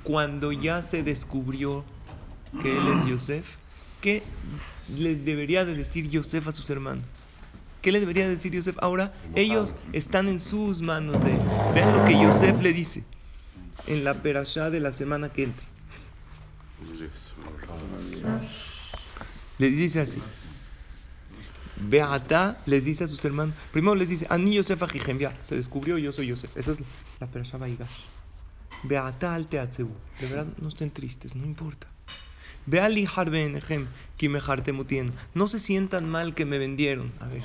Cuando 0.04 0.52
ya 0.52 0.84
se 0.84 1.02
descubrió 1.02 1.84
que 2.62 2.78
él 2.78 2.88
es 2.96 3.06
Yosef, 3.08 3.46
¿qué 4.02 4.22
le 4.88 5.16
debería 5.16 5.66
de 5.66 5.76
decir 5.76 6.10
Yosef 6.10 6.48
a 6.48 6.52
sus 6.52 6.70
hermanos? 6.70 7.06
¿Qué 7.82 7.92
le 7.92 8.00
debería 8.00 8.30
decir 8.30 8.52
Yosef? 8.52 8.76
Ahora 8.82 9.14
ellos 9.36 9.74
están 9.92 10.28
en 10.28 10.42
sus 10.42 10.82
manos 10.82 11.24
de 11.24 11.32
él. 11.32 11.42
Vean 11.74 11.98
lo 11.98 12.06
que 12.06 12.22
Yosef 12.22 12.62
le 12.62 12.72
dice 12.72 13.04
en 13.88 14.04
la 14.04 14.16
perashá 14.22 14.70
de 14.70 14.80
la 14.80 14.94
semana 14.94 15.30
que 15.30 15.44
entra. 15.46 15.66
Les 19.58 19.76
dice 19.76 20.02
así. 20.02 20.22
Beata 21.82 22.62
les 22.66 22.84
dice 22.84 23.06
a 23.06 23.08
sus 23.08 23.24
hermanos. 23.24 23.56
Primero 23.72 23.96
les 23.96 24.10
dice, 24.10 24.28
Ani 24.30 24.56
Yosef 24.56 24.82
ya, 25.20 25.38
se 25.44 25.56
descubrió, 25.56 25.98
yo 25.98 26.12
soy 26.12 26.28
Yosef. 26.28 26.56
Eso 26.58 26.74
es 26.74 26.80
la 27.20 27.28
perashá 27.28 27.58
Baigash. 27.58 27.90
Beata 28.84 29.34
al 29.34 29.48
teatzebu. 29.48 29.94
De 30.20 30.28
verdad, 30.28 30.48
no 30.60 30.70
estén 30.70 30.92
tristes, 30.92 31.36
no 31.36 31.46
importa. 31.46 31.88
Beali 32.66 33.08
harbenejem, 33.14 33.88
kimehartemutien. 34.18 35.14
No 35.34 35.48
se 35.48 35.60
sientan 35.60 36.10
mal 36.10 36.36
que 36.36 36.46
me 36.46 36.60
vendieron. 36.60 37.12
A 37.20 37.28
ver. 37.28 37.44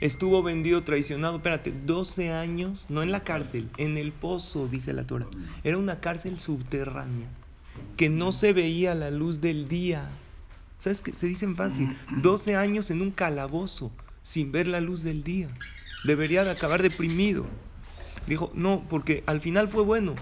Estuvo 0.00 0.44
vendido, 0.44 0.84
traicionado, 0.84 1.36
espérate, 1.38 1.72
12 1.72 2.30
años, 2.30 2.86
no 2.88 3.02
en 3.02 3.10
la 3.10 3.24
cárcel, 3.24 3.68
en 3.78 3.98
el 3.98 4.12
pozo, 4.12 4.68
dice 4.68 4.92
la 4.92 5.04
Torah. 5.04 5.26
Era 5.64 5.76
una 5.76 5.98
cárcel 5.98 6.38
subterránea, 6.38 7.26
que 7.96 8.08
no 8.08 8.32
se 8.32 8.52
veía 8.52 8.94
la 8.94 9.10
luz 9.10 9.40
del 9.40 9.68
día. 9.68 10.08
¿Sabes 10.80 11.02
qué? 11.02 11.12
Se 11.12 11.26
dicen 11.26 11.56
fácil, 11.56 11.96
12 12.22 12.54
años 12.54 12.90
en 12.90 13.02
un 13.02 13.10
calabozo, 13.10 13.90
sin 14.22 14.52
ver 14.52 14.66
la 14.66 14.80
luz 14.80 15.02
del 15.02 15.24
día. 15.24 15.48
Debería 16.04 16.44
de 16.44 16.50
acabar 16.50 16.82
deprimido. 16.82 17.46
Dijo, 18.26 18.52
no, 18.54 18.84
porque 18.88 19.24
al 19.26 19.40
final 19.40 19.68
fue 19.68 19.82
bueno. 19.82 20.14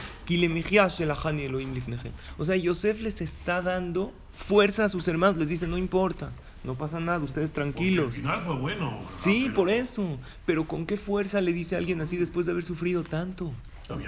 O 2.38 2.44
sea, 2.44 2.56
Yosef 2.56 3.00
les 3.00 3.20
está 3.20 3.62
dando 3.62 4.12
fuerza 4.48 4.84
a 4.84 4.88
sus 4.88 5.08
hermanos. 5.08 5.36
Les 5.38 5.48
dice, 5.48 5.66
no 5.66 5.76
importa, 5.76 6.30
no 6.62 6.74
pasa 6.74 7.00
nada, 7.00 7.18
ustedes 7.18 7.50
Porque 7.50 7.72
tranquilos. 7.72 8.06
Al 8.06 8.12
final 8.12 8.42
fue 8.46 8.56
bueno. 8.56 9.00
Sí, 9.18 9.50
por 9.54 9.68
eso. 9.68 10.18
Pero 10.44 10.66
¿con 10.66 10.86
qué 10.86 10.96
fuerza 10.96 11.40
le 11.40 11.52
dice 11.52 11.74
a 11.74 11.78
alguien 11.78 12.00
así 12.00 12.16
después 12.16 12.46
de 12.46 12.52
haber 12.52 12.64
sufrido 12.64 13.02
tanto? 13.02 13.52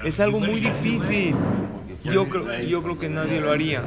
Es 0.04 0.18
algo 0.20 0.40
muy 0.40 0.60
difícil. 0.60 1.34
Yo 2.04 2.28
creo, 2.28 2.60
yo 2.62 2.82
creo 2.82 2.98
que 2.98 3.08
nadie 3.08 3.40
lo 3.40 3.50
haría. 3.52 3.84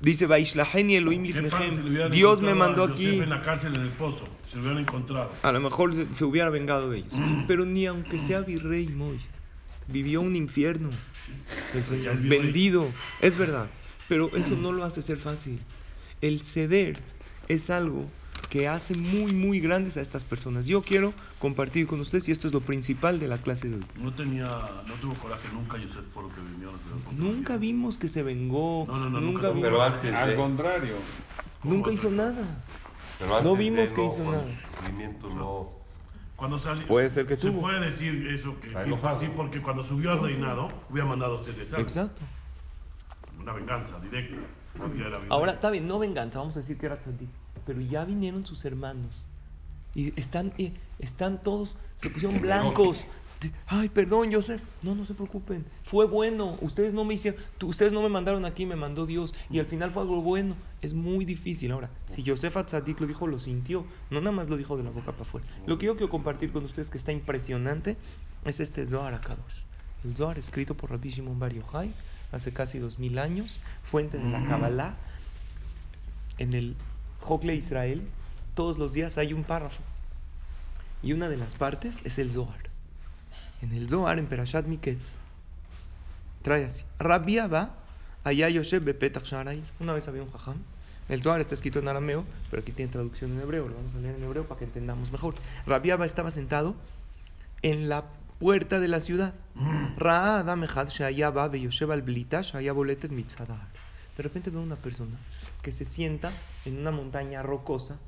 Dice, 0.00 0.26
Vaishlaheni 0.26 0.94
Elohim 0.96 1.24
¿Qué 1.32 1.42
pasa 1.42 1.58
si 1.58 1.64
le 1.64 1.66
lifnechem. 1.70 1.90
hubieran 1.90 2.10
Dios 2.12 2.40
me 2.40 2.54
mandó 2.54 2.84
aquí. 2.84 3.18
en 3.18 3.30
la 3.30 3.42
cárcel 3.42 3.74
en 3.74 3.82
el 3.82 3.90
pozo, 3.90 4.24
se 4.50 4.58
hubieran 4.58 4.78
encontrado. 4.78 5.32
A 5.42 5.50
lo 5.52 5.60
mejor 5.60 5.92
se, 5.92 6.14
se 6.14 6.24
hubiera 6.24 6.50
vengado 6.50 6.90
de 6.90 6.98
ellos. 6.98 7.12
Pero 7.48 7.64
ni 7.64 7.86
aunque 7.86 8.18
sea 8.26 8.40
virrey 8.42 8.86
Moy, 8.88 9.18
vivió 9.88 10.20
un 10.20 10.36
infierno. 10.36 10.90
El 11.74 11.82
Señor, 11.84 12.04
Ya 12.04 12.12
es 12.12 12.22
virrey. 12.22 12.40
vendido. 12.42 12.88
Es 13.20 13.36
verdad. 13.36 13.66
Pero 14.08 14.34
eso 14.36 14.54
no 14.56 14.72
lo 14.72 14.84
hace 14.84 15.02
ser 15.02 15.18
fácil. 15.18 15.58
El 16.20 16.40
ceder 16.40 16.98
es 17.48 17.68
algo 17.68 18.06
que 18.50 18.66
hace 18.68 18.94
muy, 18.94 19.32
muy 19.32 19.60
grandes 19.60 19.96
a 19.96 20.00
estas 20.00 20.24
personas. 20.24 20.66
Yo 20.66 20.82
quiero 20.82 21.12
compartir 21.38 21.86
con 21.86 22.00
ustedes, 22.00 22.28
y 22.28 22.32
esto 22.32 22.48
es 22.48 22.54
lo 22.54 22.60
principal 22.60 23.20
de 23.20 23.28
la 23.28 23.38
clase 23.38 23.68
de 23.68 23.76
hoy. 23.76 23.84
No 24.00 24.12
tenía, 24.14 24.46
no 24.86 24.94
tuvo 25.00 25.14
coraje 25.14 25.48
nunca 25.52 25.76
Yosef 25.76 26.04
por 26.14 26.24
lo 26.24 26.34
que 26.34 26.40
vivió. 26.40 26.72
Nunca 27.16 27.56
vimos 27.58 27.98
que 27.98 28.08
se 28.08 28.22
vengó. 28.22 28.84
No, 28.86 28.98
no, 28.98 29.10
no, 29.10 29.20
nunca 29.20 29.32
nunca. 29.32 29.48
vimos- 29.48 29.62
Pero 29.62 29.82
antes 29.82 30.14
Al 30.14 30.36
contrario, 30.36 30.94
nunca 31.62 31.92
hizo 31.92 32.10
nada. 32.10 32.64
pero 33.18 33.32
antes 33.36 33.44
no 33.44 33.52
de 33.56 33.58
vimos 33.58 33.88
que 33.92 34.00
no, 34.02 34.12
hizo 34.14 34.24
nada. 34.30 34.46
sufrimiento 34.76 35.28
no. 35.30 35.78
Cuando 36.36 36.58
salió, 36.60 36.86
Puede 36.86 37.10
ser 37.10 37.26
que 37.26 37.34
se 37.34 37.40
tuvo. 37.42 37.62
puede 37.62 37.80
decir 37.86 38.28
eso 38.28 38.54
que 38.60 38.68
sí 38.68 38.90
fue 39.00 39.10
así 39.10 39.26
porque 39.36 39.60
cuando 39.60 39.84
subió 39.84 40.12
al 40.12 40.22
reinado 40.22 40.70
hubiera 40.88 41.08
mandado 41.08 41.38
a 41.38 41.40
hacer 41.40 41.54
Exacto. 41.60 42.22
una 43.40 43.52
venganza 43.52 43.98
directa. 44.00 44.36
Ahora, 45.30 45.52
está 45.52 45.70
bien, 45.70 45.88
no 45.88 45.98
venganza, 45.98 46.38
vamos 46.38 46.56
a 46.56 46.60
decir 46.60 46.78
que 46.78 46.86
era 46.86 46.96
tzadik, 47.00 47.28
pero 47.64 47.80
ya 47.80 48.04
vinieron 48.04 48.44
sus 48.46 48.64
hermanos 48.64 49.28
y 49.94 50.18
están, 50.18 50.52
están 50.98 51.42
todos, 51.42 51.76
se 52.00 52.10
pusieron 52.10 52.40
blancos. 52.40 52.96
Ay, 53.66 53.88
perdón, 53.88 54.32
Joseph. 54.32 54.60
No, 54.82 54.94
no 54.94 55.04
se 55.06 55.14
preocupen. 55.14 55.64
Fue 55.84 56.06
bueno. 56.06 56.58
Ustedes 56.60 56.92
no 56.92 57.04
me 57.04 57.14
hicieron, 57.14 57.40
ustedes 57.62 57.92
no 57.92 58.02
me 58.02 58.08
mandaron 58.08 58.44
aquí, 58.44 58.66
me 58.66 58.76
mandó 58.76 59.06
Dios. 59.06 59.32
Y 59.48 59.60
al 59.60 59.66
final 59.66 59.92
fue 59.92 60.02
algo 60.02 60.20
bueno. 60.22 60.56
Es 60.82 60.92
muy 60.94 61.24
difícil. 61.24 61.70
Ahora, 61.72 61.90
si 62.14 62.24
Joseph 62.24 62.56
Atzadik 62.56 63.00
lo 63.00 63.06
dijo, 63.06 63.26
lo 63.26 63.38
sintió. 63.38 63.84
No 64.10 64.20
nada 64.20 64.32
más 64.32 64.48
lo 64.48 64.56
dijo 64.56 64.76
de 64.76 64.82
la 64.82 64.90
boca 64.90 65.12
para 65.12 65.22
afuera. 65.22 65.46
Lo 65.66 65.78
que 65.78 65.86
yo 65.86 65.96
quiero 65.96 66.10
compartir 66.10 66.52
con 66.52 66.64
ustedes 66.64 66.88
que 66.88 66.98
está 66.98 67.12
impresionante 67.12 67.96
es 68.44 68.58
este 68.60 68.86
Zohar 68.86 69.14
Akadosh. 69.14 69.62
El 70.04 70.16
Zohar 70.16 70.38
escrito 70.38 70.76
por 70.76 70.90
Rabbi 70.90 71.10
Shimon 71.10 71.38
Bar 71.38 71.52
Yochai 71.52 71.92
hace 72.32 72.52
casi 72.52 72.78
dos 72.78 72.98
mil 72.98 73.18
años, 73.18 73.58
fuente 73.84 74.18
de 74.18 74.24
la 74.24 74.46
Kabbalah. 74.46 74.96
En 76.38 76.54
el 76.54 76.76
Jokle 77.28 77.54
Israel, 77.54 78.02
todos 78.54 78.78
los 78.78 78.92
días 78.92 79.18
hay 79.18 79.34
un 79.34 79.44
párrafo. 79.44 79.82
Y 81.02 81.12
una 81.12 81.28
de 81.28 81.36
las 81.36 81.54
partes 81.54 81.94
es 82.02 82.18
el 82.18 82.32
Zohar. 82.32 82.70
En 83.60 83.72
el 83.72 83.88
Zohar, 83.88 84.18
en 84.18 84.26
Perashat 84.26 84.66
Miketz, 84.66 85.16
trae 86.42 86.64
así. 86.64 86.82
Rabbi 86.98 87.38
Abba, 87.38 87.74
allá 88.24 88.48
Yosef 88.48 88.82
Bepetach 88.82 89.24
Sharair. 89.24 89.62
Una 89.78 89.92
vez 89.92 90.08
había 90.08 90.22
un 90.22 90.30
jajam. 90.30 90.56
El 91.10 91.22
Zohar 91.22 91.40
está 91.40 91.54
escrito 91.54 91.78
en 91.78 91.88
arameo, 91.88 92.24
pero 92.50 92.62
aquí 92.62 92.72
tiene 92.72 92.90
traducción 92.90 93.32
en 93.32 93.40
hebreo. 93.40 93.68
Lo 93.68 93.76
vamos 93.76 93.94
a 93.94 93.98
leer 93.98 94.16
en 94.16 94.24
hebreo 94.24 94.48
para 94.48 94.58
que 94.58 94.64
entendamos 94.64 95.12
mejor. 95.12 95.34
Rabbi 95.66 95.90
Abba 95.90 96.06
estaba 96.06 96.30
sentado 96.30 96.74
en 97.62 97.88
la 97.90 98.06
puerta 98.38 98.80
de 98.80 98.88
la 98.88 99.00
ciudad. 99.00 99.34
Ra'a 99.96 100.40
Adam 100.40 100.64
Echad 100.64 100.88
Shaya 100.88 101.30
Ba 101.30 101.54
Yosef 101.54 101.90
al 101.90 102.02
Blita 102.02 102.40
Shaya 102.42 102.72
Boletet 102.72 103.10
Mitzadar. 103.10 103.87
De 104.18 104.24
repente 104.24 104.50
veo 104.50 104.60
una 104.60 104.74
persona 104.74 105.16
que 105.62 105.70
se 105.70 105.84
sienta 105.84 106.32
en 106.64 106.76
una 106.76 106.90
montaña 106.90 107.40
rocosa. 107.40 107.98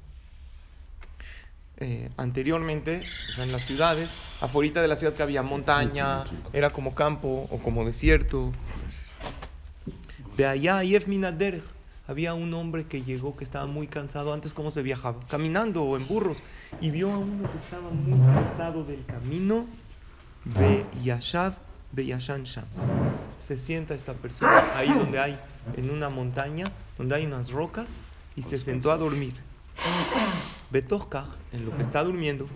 Eh, 1.77 2.11
anteriormente, 2.17 3.03
o 3.31 3.35
sea, 3.37 3.45
en 3.45 3.53
las 3.53 3.65
ciudades, 3.65 4.11
afuera 4.41 4.83
de 4.83 4.89
la 4.89 4.97
ciudad 4.97 5.15
que 5.15 5.23
había 5.23 5.45
montaña, 5.45 6.25
era 6.53 6.73
como 6.73 6.97
campo 6.97 7.47
o 7.49 7.59
como 7.63 7.85
desierto. 7.85 8.51
De 10.37 10.47
allá, 10.47 10.83
Yef 10.83 11.07
Minaderech, 11.07 11.63
había 12.09 12.35
un 12.35 12.53
hombre 12.55 12.87
que 12.87 13.03
llegó 13.03 13.37
que 13.37 13.45
estaba 13.45 13.67
muy 13.67 13.87
cansado. 13.87 14.33
Antes, 14.33 14.53
¿cómo 14.53 14.73
se 14.73 14.83
viajaba? 14.83 15.21
Caminando 15.29 15.85
o 15.85 15.97
en 15.97 16.09
burros. 16.09 16.39
Y 16.81 16.91
vio 16.91 17.13
a 17.13 17.19
uno 17.19 17.49
que 17.49 17.59
estaba 17.59 17.89
muy 17.89 18.19
cansado 18.35 18.83
del 18.83 19.07
camino. 19.07 19.65
Ve 20.45 20.85
Yashav, 21.05 21.55
Ve 21.93 22.07
Yashan 22.07 22.43
Sham. 22.45 22.67
Se 23.47 23.57
sienta 23.57 23.95
esta 23.95 24.13
persona 24.15 24.77
ahí 24.77 24.93
donde 24.93 25.21
hay, 25.21 25.39
en 25.77 25.91
una 25.91 26.09
montaña, 26.09 26.73
donde 26.99 27.15
hay 27.15 27.27
unas 27.27 27.51
rocas, 27.51 27.87
y 28.37 28.43
se 28.45 28.59
sentó 28.59 28.93
a 28.93 28.97
dormir. 28.97 29.35
Betochkach, 30.71 31.27
en 31.53 31.65
lo 31.65 31.77
que 31.77 31.83
está 31.83 32.03
durmiendo, 32.05 32.49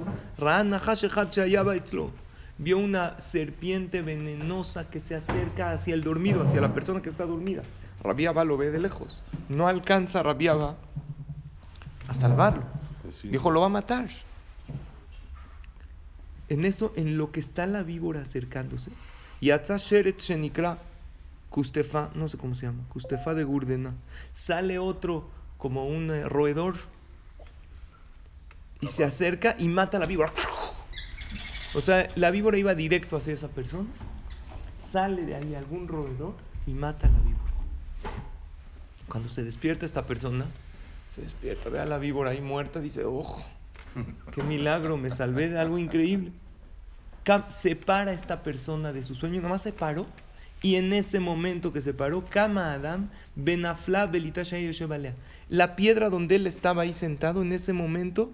vio 2.58 2.78
una 2.78 3.20
serpiente 3.32 4.02
venenosa 4.02 4.88
que 4.88 5.00
se 5.00 5.16
acerca 5.16 5.72
hacia 5.72 5.94
el 5.94 6.04
dormido, 6.04 6.42
hacia 6.42 6.60
la 6.60 6.72
persona 6.72 7.02
que 7.02 7.10
está 7.10 7.24
dormida. 7.24 7.62
Rabbi 8.02 8.26
Abba 8.26 8.44
lo 8.44 8.56
ve 8.56 8.70
de 8.70 8.78
lejos. 8.78 9.22
No 9.48 9.66
alcanza 9.66 10.22
Rabbi 10.22 10.48
Abba 10.48 10.76
a 12.06 12.14
salvarlo. 12.14 12.62
Dijo, 13.22 13.50
lo 13.50 13.60
va 13.60 13.66
a 13.66 13.70
matar. 13.70 14.08
En 16.48 16.64
eso, 16.64 16.92
en 16.96 17.16
lo 17.16 17.32
que 17.32 17.40
está 17.40 17.66
la 17.66 17.82
víbora 17.82 18.20
acercándose, 18.20 18.90
Yatza 19.40 19.78
Sheret 19.78 20.20
Shenikra, 20.20 20.78
Kustefa, 21.54 22.10
no 22.16 22.28
sé 22.28 22.36
cómo 22.36 22.56
se 22.56 22.66
llama, 22.66 22.82
Kustefa 22.88 23.32
de 23.32 23.44
Gurdena, 23.44 23.94
sale 24.34 24.80
otro 24.80 25.30
como 25.56 25.86
un 25.86 26.10
eh, 26.10 26.28
roedor 26.28 26.74
y 28.80 28.88
se 28.88 29.04
acerca 29.04 29.54
y 29.56 29.68
mata 29.68 29.98
a 29.98 30.00
la 30.00 30.06
víbora. 30.06 30.32
O 31.72 31.80
sea, 31.80 32.08
la 32.16 32.32
víbora 32.32 32.58
iba 32.58 32.74
directo 32.74 33.16
hacia 33.16 33.34
esa 33.34 33.46
persona, 33.46 33.88
sale 34.90 35.24
de 35.26 35.36
ahí 35.36 35.54
algún 35.54 35.86
roedor 35.86 36.34
y 36.66 36.72
mata 36.72 37.06
a 37.06 37.10
la 37.10 37.18
víbora. 37.20 37.52
Cuando 39.08 39.28
se 39.28 39.44
despierta 39.44 39.86
esta 39.86 40.02
persona, 40.08 40.46
se 41.14 41.20
despierta, 41.22 41.68
ve 41.70 41.78
a 41.78 41.84
la 41.86 41.98
víbora 41.98 42.30
ahí 42.30 42.40
muerta, 42.40 42.80
dice, 42.80 43.04
ojo, 43.04 43.44
qué 44.32 44.42
milagro, 44.42 44.96
me 44.96 45.10
salvé 45.12 45.50
de 45.50 45.60
algo 45.60 45.78
increíble. 45.78 46.32
Cam- 47.24 47.46
Se 47.62 47.76
para 47.76 48.12
esta 48.12 48.42
persona 48.42 48.92
de 48.92 49.04
su 49.04 49.14
sueño, 49.14 49.40
nomás 49.40 49.62
se 49.62 49.72
paró, 49.72 50.06
y 50.64 50.76
en 50.76 50.94
ese 50.94 51.20
momento 51.20 51.74
que 51.74 51.82
se 51.82 51.92
paró, 51.92 52.24
Kama 52.24 52.72
Adam, 52.72 53.10
Benafla 53.36 54.06
Belitasha 54.06 54.58
Yoshebalea. 54.58 55.12
La 55.50 55.76
piedra 55.76 56.08
donde 56.08 56.36
él 56.36 56.46
estaba 56.46 56.84
ahí 56.84 56.94
sentado, 56.94 57.42
en 57.42 57.52
ese 57.52 57.74
momento, 57.74 58.32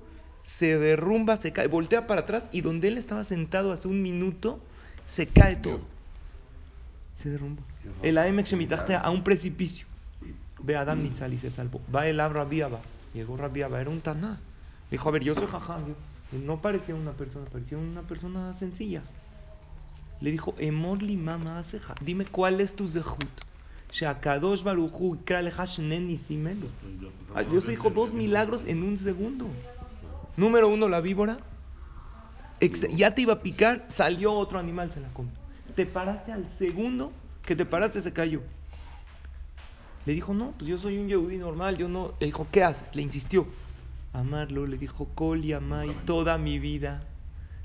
se 0.56 0.78
derrumba, 0.78 1.38
se 1.38 1.50
cae, 1.50 1.66
voltea 1.66 2.06
para 2.06 2.20
atrás, 2.20 2.48
y 2.52 2.60
donde 2.60 2.86
él 2.86 2.98
estaba 2.98 3.24
sentado 3.24 3.72
hace 3.72 3.88
un 3.88 4.00
minuto, 4.00 4.60
se 5.16 5.26
cae 5.26 5.56
todo. 5.56 5.80
Se 7.20 7.30
derrumba. 7.30 7.64
El 8.00 8.16
Aemek 8.16 8.46
Shemitachte 8.46 8.94
a 8.94 9.10
un 9.10 9.24
precipicio. 9.24 9.88
Ve 10.62 10.76
a 10.76 10.82
Adam 10.82 11.02
Nitzal 11.02 11.34
y 11.34 11.38
se 11.38 11.50
salvó. 11.50 11.80
Va 11.92 12.06
el 12.06 12.20
Abra 12.20 12.44
Rabiaba. 12.44 12.78
Llegó 13.12 13.36
Rabiaba, 13.36 13.80
era 13.80 13.90
un 13.90 14.02
taná. 14.02 14.38
Dijo, 14.88 15.08
a 15.08 15.10
ver, 15.10 15.24
yo 15.24 15.34
soy 15.34 15.48
jajam. 15.48 15.96
No 16.30 16.62
parecía 16.62 16.94
una 16.94 17.10
persona, 17.10 17.46
parecía 17.46 17.76
una 17.76 18.02
persona 18.02 18.54
sencilla. 18.54 19.02
Le 20.20 20.30
dijo, 20.30 20.54
Emorli 20.58 21.16
mama 21.16 21.58
aseja. 21.58 21.94
Dime 22.00 22.26
cuál 22.26 22.60
es 22.60 22.74
tu 22.74 22.88
zehut. 22.88 23.28
Baruchu 24.64 25.18
nisimelu. 25.82 26.68
Ah, 27.34 27.42
Dios 27.42 27.66
dijo 27.66 27.90
dos 27.90 28.12
milagros 28.12 28.62
en 28.66 28.82
un 28.82 28.98
segundo. 28.98 29.48
Número 30.36 30.68
uno, 30.68 30.88
la 30.88 31.00
víbora. 31.00 31.38
Ya 32.90 33.14
te 33.14 33.22
iba 33.22 33.34
a 33.34 33.40
picar, 33.40 33.86
salió 33.96 34.34
otro 34.34 34.58
animal, 34.58 34.92
se 34.92 35.00
la 35.00 35.08
comió. 35.08 35.32
Te 35.74 35.86
paraste 35.86 36.32
al 36.32 36.46
segundo 36.58 37.10
que 37.44 37.56
te 37.56 37.64
paraste, 37.64 38.02
se 38.02 38.12
cayó. 38.12 38.42
Le 40.06 40.12
dijo, 40.14 40.34
no, 40.34 40.52
pues 40.52 40.68
yo 40.68 40.78
soy 40.78 40.98
un 40.98 41.08
yehudí 41.08 41.36
normal, 41.36 41.76
yo 41.76 41.88
no. 41.88 42.12
Le 42.20 42.26
dijo, 42.26 42.46
¿qué 42.50 42.62
haces? 42.62 42.94
Le 42.94 43.02
insistió. 43.02 43.46
Amarlo, 44.12 44.66
le 44.66 44.76
dijo, 44.76 45.08
Kol 45.14 45.42
yamai, 45.42 45.94
toda 46.04 46.36
mi 46.36 46.58
vida. 46.58 47.02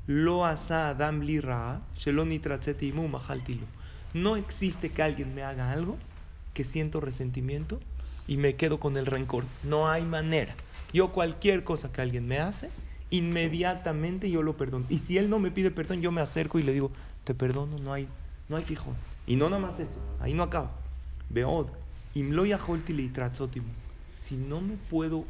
Lo 0.07 0.45
asa 0.45 0.89
Adam 0.89 1.21
li 1.21 1.39
ra. 1.39 1.81
No 4.13 4.35
existe 4.35 4.91
que 4.91 5.01
alguien 5.03 5.35
me 5.35 5.43
haga 5.43 5.71
algo 5.71 5.97
que 6.53 6.63
siento 6.63 7.01
resentimiento 7.01 7.79
y 8.27 8.37
me 8.37 8.55
quedo 8.55 8.79
con 8.79 8.97
el 8.97 9.05
rencor. 9.05 9.45
No 9.63 9.89
hay 9.89 10.03
manera. 10.03 10.55
Yo 10.93 11.11
cualquier 11.11 11.63
cosa 11.63 11.91
que 11.91 12.01
alguien 12.01 12.27
me 12.27 12.39
hace, 12.39 12.69
inmediatamente 13.09 14.29
yo 14.29 14.41
lo 14.41 14.55
perdono. 14.55 14.85
Y 14.89 14.99
si 14.99 15.17
él 15.17 15.29
no 15.29 15.39
me 15.39 15.51
pide 15.51 15.71
perdón, 15.71 16.01
yo 16.01 16.11
me 16.11 16.21
acerco 16.21 16.59
y 16.59 16.63
le 16.63 16.73
digo, 16.73 16.91
te 17.23 17.33
perdono, 17.33 17.77
no 17.79 17.93
hay, 17.93 18.07
no 18.47 18.57
hay 18.57 18.63
fijón. 18.63 18.95
Y 19.27 19.35
no 19.35 19.49
nada 19.49 19.61
más 19.61 19.79
esto, 19.79 19.97
ahí 20.19 20.33
no 20.33 20.43
acaba. 20.43 20.71
Beod, 21.29 21.67
imlo 22.13 22.45
yaholti 22.45 22.93
leitratzotimu. 22.93 23.67
Si 24.23 24.35
no 24.35 24.61
me 24.61 24.75
puedo, 24.89 25.25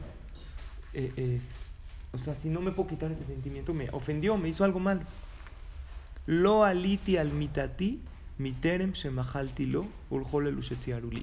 eh, 0.94 1.12
eh, 1.18 1.42
o 2.16 2.24
sea, 2.24 2.36
si 2.36 2.50
no 2.50 2.62
me 2.62 2.72
puedo 2.72 2.90
quitar 2.90 3.12
ese 3.12 3.26
sentimiento, 3.26 3.74
me 3.74 3.90
ofendió, 3.92 4.38
me 4.38 4.50
hizo 4.50 4.64
algo 4.64 4.80
malo. 4.80 5.02
Lo 6.26 6.64
aliti 6.64 7.18
al 7.18 7.32
mitati, 7.32 8.02
miterem 8.38 8.94
shemahalti 8.94 9.66
lo. 9.66 9.86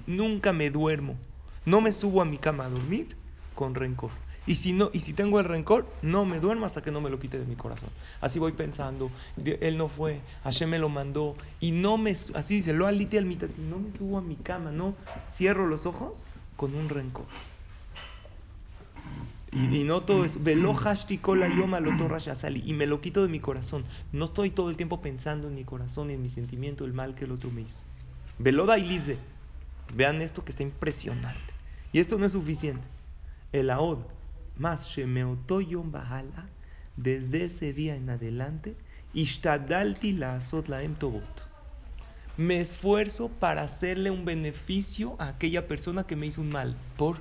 Nunca 0.06 0.52
me 0.52 0.70
duermo, 0.70 1.16
no 1.64 1.80
me 1.80 1.92
subo 1.92 2.22
a 2.22 2.24
mi 2.24 2.38
cama 2.38 2.66
a 2.66 2.70
dormir 2.70 3.16
con 3.54 3.74
rencor. 3.74 4.10
Y 4.44 4.56
si, 4.56 4.72
no, 4.72 4.90
y 4.92 5.00
si 5.00 5.12
tengo 5.12 5.38
el 5.38 5.44
rencor, 5.44 5.86
no 6.02 6.24
me 6.24 6.40
duermo 6.40 6.66
hasta 6.66 6.82
que 6.82 6.90
no 6.90 7.00
me 7.00 7.10
lo 7.10 7.20
quite 7.20 7.38
de 7.38 7.46
mi 7.46 7.54
corazón. 7.54 7.90
Así 8.20 8.40
voy 8.40 8.52
pensando, 8.52 9.10
él 9.44 9.78
no 9.78 9.88
fue, 9.88 10.20
Hashem 10.42 10.68
me 10.68 10.80
lo 10.80 10.88
mandó, 10.88 11.36
y 11.60 11.70
no 11.70 11.96
me, 11.96 12.16
así 12.34 12.56
dice, 12.56 12.72
lo 12.72 12.86
aliti 12.86 13.18
al 13.18 13.26
no 13.28 13.78
me 13.78 13.96
subo 13.96 14.18
a 14.18 14.20
mi 14.20 14.34
cama, 14.34 14.72
no 14.72 14.96
cierro 15.36 15.68
los 15.68 15.86
ojos 15.86 16.14
con 16.56 16.74
un 16.74 16.88
rencor. 16.88 17.26
Y, 19.52 19.76
y 19.76 19.84
noto 19.84 20.24
eso, 20.24 20.38
"Velo 20.40 20.74
hashti 20.74 21.18
kol 21.18 21.42
hayom 21.42 21.74
al 21.74 21.86
oto 21.86 22.08
rasha 22.08 22.34
sali", 22.34 22.62
y 22.64 22.72
me 22.72 22.86
lo 22.86 23.00
quito 23.00 23.22
de 23.22 23.28
mi 23.28 23.38
corazón. 23.38 23.84
No 24.10 24.24
estoy 24.24 24.50
todo 24.50 24.70
el 24.70 24.76
tiempo 24.76 25.02
pensando 25.02 25.48
en 25.48 25.54
mi 25.54 25.64
corazón 25.64 26.10
y 26.10 26.14
en 26.14 26.22
mi 26.22 26.30
sentimiento, 26.30 26.84
el 26.84 26.92
mal 26.92 27.14
que 27.14 27.26
el 27.26 27.32
otro 27.32 27.50
me 27.50 27.62
hizo. 27.62 27.82
Veloda. 28.38 28.76
Vean 29.94 30.22
esto 30.22 30.44
que 30.44 30.52
está 30.52 30.62
impresionante. 30.62 31.52
Y 31.92 32.00
esto 32.00 32.18
no 32.18 32.24
es 32.24 32.32
suficiente. 32.32 32.82
El 33.52 33.68
Aod, 33.70 33.98
más 34.56 34.86
Shemeoto 34.88 35.60
Yom 35.60 35.92
Bahala, 35.92 36.48
desde 36.96 37.44
ese 37.44 37.74
día 37.74 37.94
en 37.94 38.08
adelante, 38.08 38.74
Ishtadalti 39.12 40.12
la 40.12 40.40
Laem 40.68 40.94
Tobot. 40.94 41.46
Me 42.38 42.60
esfuerzo 42.60 43.28
para 43.28 43.62
hacerle 43.62 44.10
un 44.10 44.24
beneficio 44.24 45.16
a 45.18 45.28
aquella 45.28 45.68
persona 45.68 46.04
que 46.04 46.16
me 46.16 46.26
hizo 46.26 46.40
un 46.40 46.50
mal. 46.50 46.74
¿Por? 46.96 47.18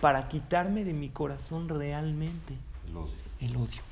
Para 0.00 0.28
quitarme 0.28 0.84
de 0.84 0.92
mi 0.92 1.10
corazón 1.10 1.68
realmente 1.68 2.54
El 2.88 2.96
odio. 2.96 3.12
el 3.40 3.56
odio. 3.56 3.82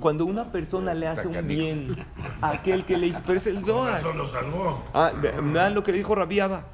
Cuando 0.00 0.24
una 0.24 0.50
persona 0.50 0.94
le 0.94 1.06
hace 1.06 1.28
un 1.28 1.46
bien 1.46 1.96
a 2.40 2.50
aquel 2.50 2.84
que 2.86 2.96
le 2.96 3.08
hizo, 3.08 3.20
pero 3.26 3.38
es 3.38 3.46
el 3.46 3.62
Zohar. 3.64 4.00
Eso 4.00 4.12
lo 4.14 4.28
salvó. 4.30 4.82
Ah, 4.94 5.12
ve- 5.20 5.34
vean 5.40 5.74
lo 5.74 5.82
que 5.82 5.92
le 5.92 5.98
dijo 5.98 6.14
Rabiaba. 6.14 6.64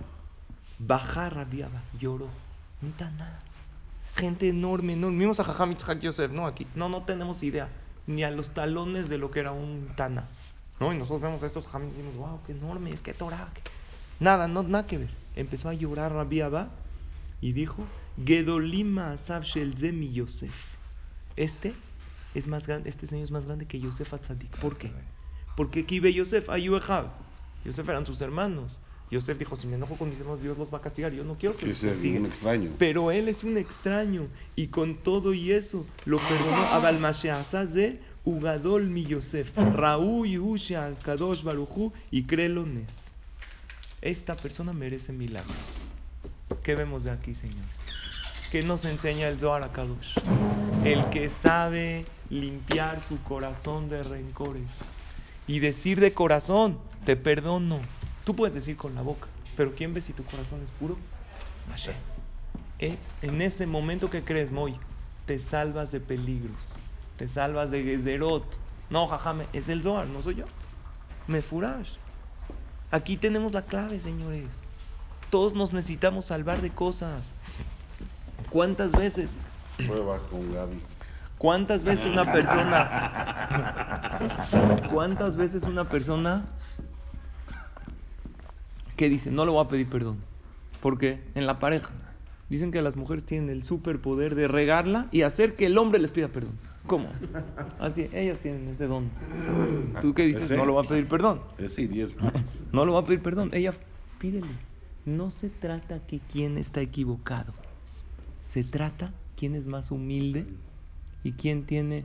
Baja 0.78 1.28
Rabiaba, 1.28 1.82
lloró. 1.98 2.28
No 2.80 2.88
está 2.90 3.10
nada. 3.10 3.40
Gente 4.14 4.48
enorme, 4.48 4.92
enorme. 4.92 5.18
Vimos 5.18 5.40
a 5.40 5.44
Jajam 5.44 5.70
Yitzhak 5.70 5.98
Yosef, 6.00 6.30
¿no? 6.30 6.46
Aquí. 6.46 6.66
No, 6.76 6.88
no 6.88 7.02
tenemos 7.02 7.42
idea. 7.42 7.68
Ni 8.06 8.22
a 8.22 8.30
los 8.30 8.54
talones 8.54 9.08
de 9.08 9.18
lo 9.18 9.30
que 9.32 9.40
era 9.40 9.50
un 9.52 9.88
Tana. 9.96 10.24
¿No? 10.80 10.92
Y 10.92 10.96
nosotros 10.96 11.20
vemos 11.20 11.42
a 11.42 11.46
estos 11.46 11.64
Jajam 11.66 11.88
y 11.88 11.90
decimos, 11.90 12.16
wow, 12.16 12.38
qué 12.46 12.52
enorme, 12.52 12.92
es 12.92 13.00
que 13.00 13.14
Torah. 13.14 13.48
qué-". 13.52 13.62
Nada, 14.20 14.46
no, 14.46 14.62
nada 14.62 14.86
que 14.86 14.98
ver. 14.98 15.10
Empezó 15.34 15.68
a 15.68 15.74
llorar 15.74 16.12
Rabiaba 16.12 16.68
y 17.40 17.52
dijo, 17.52 17.84
Gedolima 18.24 19.12
Asaf 19.12 19.44
Shel 19.44 19.74
Zemi 19.78 20.12
Yosef. 20.12 20.52
Este 21.36 21.72
es 22.34 22.46
más 22.46 22.66
grande, 22.66 22.90
este 22.90 23.06
señor 23.06 23.24
es 23.24 23.30
más 23.30 23.44
grande 23.46 23.66
que 23.66 23.78
Yosef 23.80 24.12
Atzadik. 24.12 24.56
¿Por 24.58 24.76
qué? 24.76 24.90
Porque 25.56 25.80
aquí 25.80 26.00
ve 26.00 26.12
Yosef, 26.12 26.48
Ayuehab. 26.50 27.06
Yosef 27.64 27.88
eran 27.88 28.06
sus 28.06 28.20
hermanos. 28.20 28.80
Yosef 29.10 29.38
dijo, 29.38 29.56
si 29.56 29.66
me 29.66 29.76
enojo 29.76 29.96
con 29.96 30.10
mis 30.10 30.18
hermanos, 30.20 30.42
Dios 30.42 30.58
los 30.58 30.72
va 30.72 30.78
a 30.78 30.80
castigar. 30.82 31.12
Yo 31.12 31.24
no 31.24 31.36
quiero 31.36 31.56
que 31.56 31.62
Sí, 31.62 31.68
los 31.68 31.82
un 31.82 31.88
castiguen. 31.90 32.26
extraño. 32.26 32.70
Pero 32.78 33.10
él 33.10 33.28
es 33.28 33.42
un 33.42 33.56
extraño. 33.56 34.28
Y 34.54 34.66
con 34.66 34.96
todo 34.96 35.32
y 35.32 35.52
eso, 35.52 35.86
lo 36.04 36.18
perdonó 36.18 36.56
Abal 36.66 37.00
de 37.72 38.00
Ugadol 38.24 38.88
mi 38.90 39.06
Yosef. 39.06 39.56
Raúl 39.56 40.28
Yehusha 40.28 40.90
Kadosh 41.02 41.42
Baruchu 41.42 41.92
y 42.10 42.24
Crelones. 42.24 42.92
Esta 44.02 44.36
persona 44.36 44.72
merece 44.72 45.12
milagros. 45.12 45.56
¿Qué 46.62 46.74
vemos 46.74 47.04
de 47.04 47.10
aquí, 47.10 47.34
señores? 47.36 47.70
¿Qué 48.50 48.62
nos 48.62 48.84
enseña 48.86 49.28
el 49.28 49.38
Zohar 49.38 49.70
Kadosh? 49.72 50.16
El 50.82 51.10
que 51.10 51.28
sabe 51.42 52.06
limpiar 52.30 53.02
su 53.06 53.22
corazón 53.22 53.90
de 53.90 54.02
rencores 54.02 54.62
y 55.46 55.58
decir 55.58 56.00
de 56.00 56.14
corazón, 56.14 56.78
te 57.04 57.14
perdono. 57.16 57.80
Tú 58.24 58.34
puedes 58.34 58.54
decir 58.54 58.78
con 58.78 58.94
la 58.94 59.02
boca, 59.02 59.28
pero 59.54 59.74
¿quién 59.74 59.92
ve 59.92 60.00
si 60.00 60.14
tu 60.14 60.24
corazón 60.24 60.62
es 60.64 60.70
puro? 60.72 60.96
Hashem. 61.68 61.94
Eh, 62.78 62.96
En 63.20 63.42
ese 63.42 63.66
momento 63.66 64.08
que 64.08 64.24
crees, 64.24 64.50
Moy, 64.50 64.76
te 65.26 65.40
salvas 65.40 65.92
de 65.92 66.00
peligros, 66.00 66.56
te 67.18 67.28
salvas 67.28 67.70
de 67.70 67.82
Gezerot. 67.82 68.44
No, 68.88 69.08
jajame, 69.08 69.44
es 69.52 69.68
el 69.68 69.82
Zohar, 69.82 70.08
no 70.08 70.22
soy 70.22 70.36
yo. 70.36 70.44
Me 71.26 71.42
furash. 71.42 71.90
Aquí 72.90 73.18
tenemos 73.18 73.52
la 73.52 73.66
clave, 73.66 74.00
señores. 74.00 74.48
Todos 75.28 75.52
nos 75.52 75.74
necesitamos 75.74 76.24
salvar 76.24 76.62
de 76.62 76.70
cosas. 76.70 77.26
¿Cuántas 78.50 78.92
veces 78.92 79.30
Prueba 79.86 80.18
con 80.30 80.52
Gaby. 80.52 80.82
¿Cuántas 81.38 81.84
veces 81.84 82.04
una 82.06 82.32
persona... 82.32 84.18
¿Cuántas 84.92 85.36
veces 85.36 85.62
una 85.62 85.88
persona 85.88 86.46
que 88.96 89.08
dice, 89.08 89.30
no 89.30 89.44
le 89.44 89.52
voy 89.52 89.64
a 89.64 89.68
pedir 89.68 89.88
perdón? 89.88 90.18
Porque 90.80 91.20
en 91.34 91.46
la 91.46 91.60
pareja 91.60 91.90
dicen 92.48 92.72
que 92.72 92.82
las 92.82 92.96
mujeres 92.96 93.24
tienen 93.24 93.50
el 93.50 93.62
superpoder 93.62 94.34
de 94.34 94.48
regarla 94.48 95.06
y 95.12 95.22
hacer 95.22 95.54
que 95.54 95.66
el 95.66 95.78
hombre 95.78 96.00
les 96.00 96.10
pida 96.10 96.26
perdón. 96.28 96.58
¿Cómo? 96.86 97.10
Así, 97.78 98.08
ellas 98.12 98.38
tienen 98.40 98.68
ese 98.68 98.86
don. 98.86 99.10
¿Tú 100.00 100.14
qué 100.14 100.24
dices? 100.24 100.44
Ese. 100.44 100.56
No 100.56 100.64
le 100.64 100.72
voy 100.72 100.84
a 100.84 100.88
pedir 100.88 101.06
perdón. 101.06 101.42
Ese 101.58 101.82
y 101.82 101.86
10 101.86 102.16
más. 102.16 102.32
No 102.72 102.84
le 102.86 102.92
voy 102.92 103.02
a 103.02 103.06
pedir 103.06 103.22
perdón. 103.22 103.50
Ella, 103.52 103.74
pídele. 104.18 104.48
No 105.04 105.30
se 105.30 105.50
trata 105.50 106.00
que 106.06 106.20
quién 106.32 106.56
está 106.56 106.80
equivocado. 106.80 107.52
Se 108.50 108.64
trata 108.64 109.12
quién 109.36 109.54
es 109.54 109.66
más 109.66 109.90
humilde 109.90 110.46
y 111.22 111.32
quién 111.32 111.64
tiene 111.64 112.04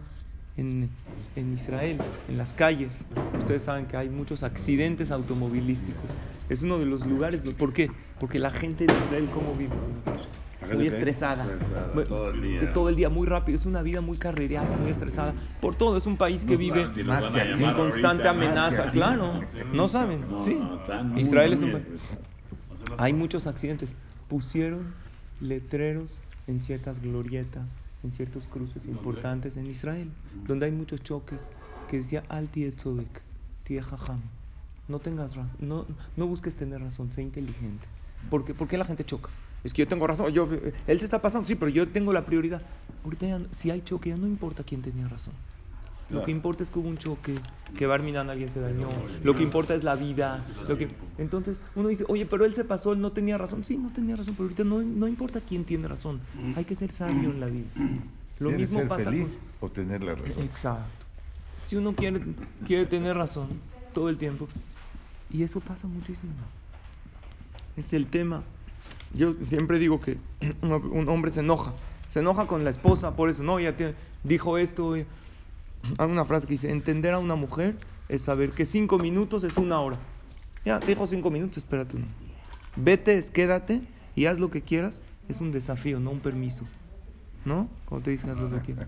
en, 0.57 0.89
en 1.35 1.53
Israel, 1.53 1.99
en 2.27 2.37
las 2.37 2.53
calles. 2.53 2.91
Ustedes 3.39 3.63
saben 3.63 3.85
que 3.87 3.97
hay 3.97 4.09
muchos 4.09 4.43
accidentes 4.43 5.11
automovilísticos. 5.11 6.03
Es 6.49 6.61
uno 6.61 6.77
de 6.79 6.85
los 6.85 7.05
lugares. 7.05 7.41
¿Por 7.57 7.73
qué? 7.73 7.89
Porque 8.19 8.39
la 8.39 8.51
gente 8.51 8.85
de 8.85 8.93
Israel, 8.93 9.29
¿cómo 9.33 9.55
vive? 9.55 9.73
Muy 10.73 10.87
estresada. 10.87 11.45
todo 12.07 12.29
el 12.31 12.41
día. 12.41 12.73
todo 12.73 12.89
el 12.89 12.95
día, 12.95 13.09
muy 13.09 13.27
rápido. 13.27 13.57
Es 13.57 13.65
una 13.65 13.81
vida 13.81 14.01
muy 14.01 14.17
carrereada, 14.17 14.77
muy 14.77 14.91
estresada. 14.91 15.33
Por 15.61 15.75
todo. 15.75 15.97
Es 15.97 16.05
un 16.05 16.17
país 16.17 16.43
que 16.45 16.53
No 16.53 16.59
vive 16.59 16.87
si 16.93 17.01
en 17.01 17.73
constante 17.73 18.27
amenaza. 18.27 18.91
Claro. 18.91 19.41
No 19.73 19.87
saben. 19.89 20.21
No, 20.29 20.43
Sí. 20.43 20.55
no, 20.55 21.19
Israel 21.19 21.53
es 21.53 21.61
un 21.61 21.69
bien. 21.69 21.85
hay 22.97 23.13
muchos 23.13 23.47
accidentes. 23.47 23.89
Pusieron 24.29 24.93
letreros 25.41 26.21
en 26.47 26.61
ciertas 26.61 27.01
glorietas, 27.01 27.67
en 28.03 28.11
ciertos 28.11 28.43
cruces 28.47 28.85
importantes 28.85 29.57
en 29.57 29.67
Israel, 29.67 30.09
donde 30.47 30.65
hay 30.65 30.71
muchos 30.71 31.01
choques, 31.03 31.39
que 31.89 31.97
decía 31.97 32.23
Al 32.29 32.49
tzodek, 32.49 33.21
jajam. 33.67 34.21
No 34.87 34.99
tengas 34.99 35.35
razón, 35.35 35.57
no, 35.59 35.85
no 36.17 36.27
busques 36.27 36.55
tener 36.55 36.81
razón, 36.81 37.11
sé 37.11 37.21
inteligente. 37.21 37.85
¿Por 38.29 38.43
qué, 38.43 38.53
por 38.53 38.67
qué 38.67 38.77
la 38.77 38.85
gente 38.85 39.05
choca? 39.05 39.29
Es 39.63 39.73
que 39.73 39.83
yo 39.83 39.87
tengo 39.87 40.05
razón, 40.05 40.31
yo, 40.33 40.49
él 40.87 40.99
se 40.99 41.05
está 41.05 41.21
pasando, 41.21 41.47
sí, 41.47 41.55
pero 41.55 41.69
yo 41.69 41.87
tengo 41.87 42.11
la 42.11 42.25
prioridad. 42.25 42.61
Ahorita 43.03 43.27
ya 43.27 43.39
si 43.51 43.71
hay 43.71 43.81
choque, 43.81 44.09
ya 44.09 44.17
no 44.17 44.27
importa 44.27 44.63
quién 44.63 44.81
tenía 44.81 45.07
razón. 45.07 45.33
Lo 46.09 46.23
que 46.23 46.31
importa 46.31 46.63
es 46.63 46.69
que 46.69 46.77
hubo 46.79 46.89
un 46.89 46.97
choque, 46.97 47.39
que 47.75 47.85
Barminan 47.87 48.29
alguien 48.29 48.51
se 48.51 48.59
dañó. 48.59 48.89
Lo 49.23 49.35
que 49.35 49.43
importa 49.43 49.73
es 49.73 49.83
la 49.83 49.95
vida. 49.95 50.45
Lo 50.67 50.77
que... 50.77 50.89
Entonces 51.17 51.57
uno 51.75 51.87
dice, 51.89 52.05
oye, 52.07 52.25
pero 52.25 52.45
él 52.45 52.53
se 52.55 52.63
pasó, 52.63 52.93
él 52.93 52.99
no 53.01 53.11
tenía 53.11 53.37
razón. 53.37 53.63
Sí, 53.63 53.77
no 53.77 53.89
tenía 53.91 54.15
razón, 54.15 54.35
pero 54.35 54.43
ahorita 54.45 54.63
no, 54.63 54.81
no 54.81 55.07
importa 55.07 55.41
quién 55.41 55.63
tiene 55.63 55.87
razón. 55.87 56.19
Hay 56.55 56.65
que 56.65 56.75
ser 56.75 56.91
sabio 56.91 57.29
en 57.31 57.39
la 57.39 57.47
vida. 57.47 57.69
Lo 58.39 58.49
¿Quieres 58.49 58.67
mismo 58.69 58.79
ser 58.79 58.87
pasa 58.89 59.03
feliz 59.05 59.27
con... 59.59 59.69
o 59.69 59.71
tener 59.71 60.03
la 60.03 60.15
razón? 60.15 60.43
Exacto. 60.43 61.05
Si 61.67 61.75
uno 61.77 61.93
quiere, 61.93 62.21
quiere 62.67 62.85
tener 62.85 63.15
razón 63.15 63.47
todo 63.93 64.09
el 64.09 64.17
tiempo, 64.17 64.47
y 65.31 65.43
eso 65.43 65.59
pasa 65.61 65.87
muchísimo. 65.87 66.33
Es 67.77 67.91
el 67.93 68.07
tema. 68.07 68.43
Yo 69.13 69.33
siempre 69.47 69.79
digo 69.79 70.01
que 70.01 70.17
un 70.61 71.07
hombre 71.09 71.31
se 71.31 71.39
enoja. 71.39 71.73
Se 72.11 72.19
enoja 72.19 72.45
con 72.45 72.63
la 72.63 72.69
esposa 72.69 73.15
por 73.15 73.29
eso. 73.29 73.41
No, 73.41 73.59
ya 73.59 73.73
dijo 74.23 74.57
esto. 74.57 74.97
y- 74.97 75.05
Hay 75.97 76.09
una 76.09 76.25
frase 76.25 76.47
que 76.47 76.53
dice, 76.53 76.71
entender 76.71 77.13
a 77.13 77.19
una 77.19 77.35
mujer 77.35 77.75
es 78.09 78.21
saber 78.21 78.51
que 78.51 78.65
cinco 78.65 78.97
minutos 78.97 79.43
es 79.43 79.57
una 79.57 79.79
hora. 79.79 79.97
Ya, 80.65 80.79
te 80.79 80.87
dijo 80.87 81.07
cinco 81.07 81.29
minutos, 81.29 81.57
espérate 81.57 81.97
uno. 81.97 82.05
Vete, 82.75 83.23
quédate 83.33 83.81
y 84.15 84.25
haz 84.25 84.39
lo 84.39 84.49
que 84.49 84.61
quieras. 84.61 85.01
Es 85.29 85.41
un 85.41 85.51
desafío, 85.51 85.99
no 85.99 86.11
un 86.11 86.19
permiso. 86.19 86.65
¿No? 87.45 87.69
Como 87.85 88.01
te 88.01 88.11
dicen, 88.11 88.29
haz 88.29 88.39
lo 88.39 88.49
que 88.49 88.59
quieras. 88.59 88.87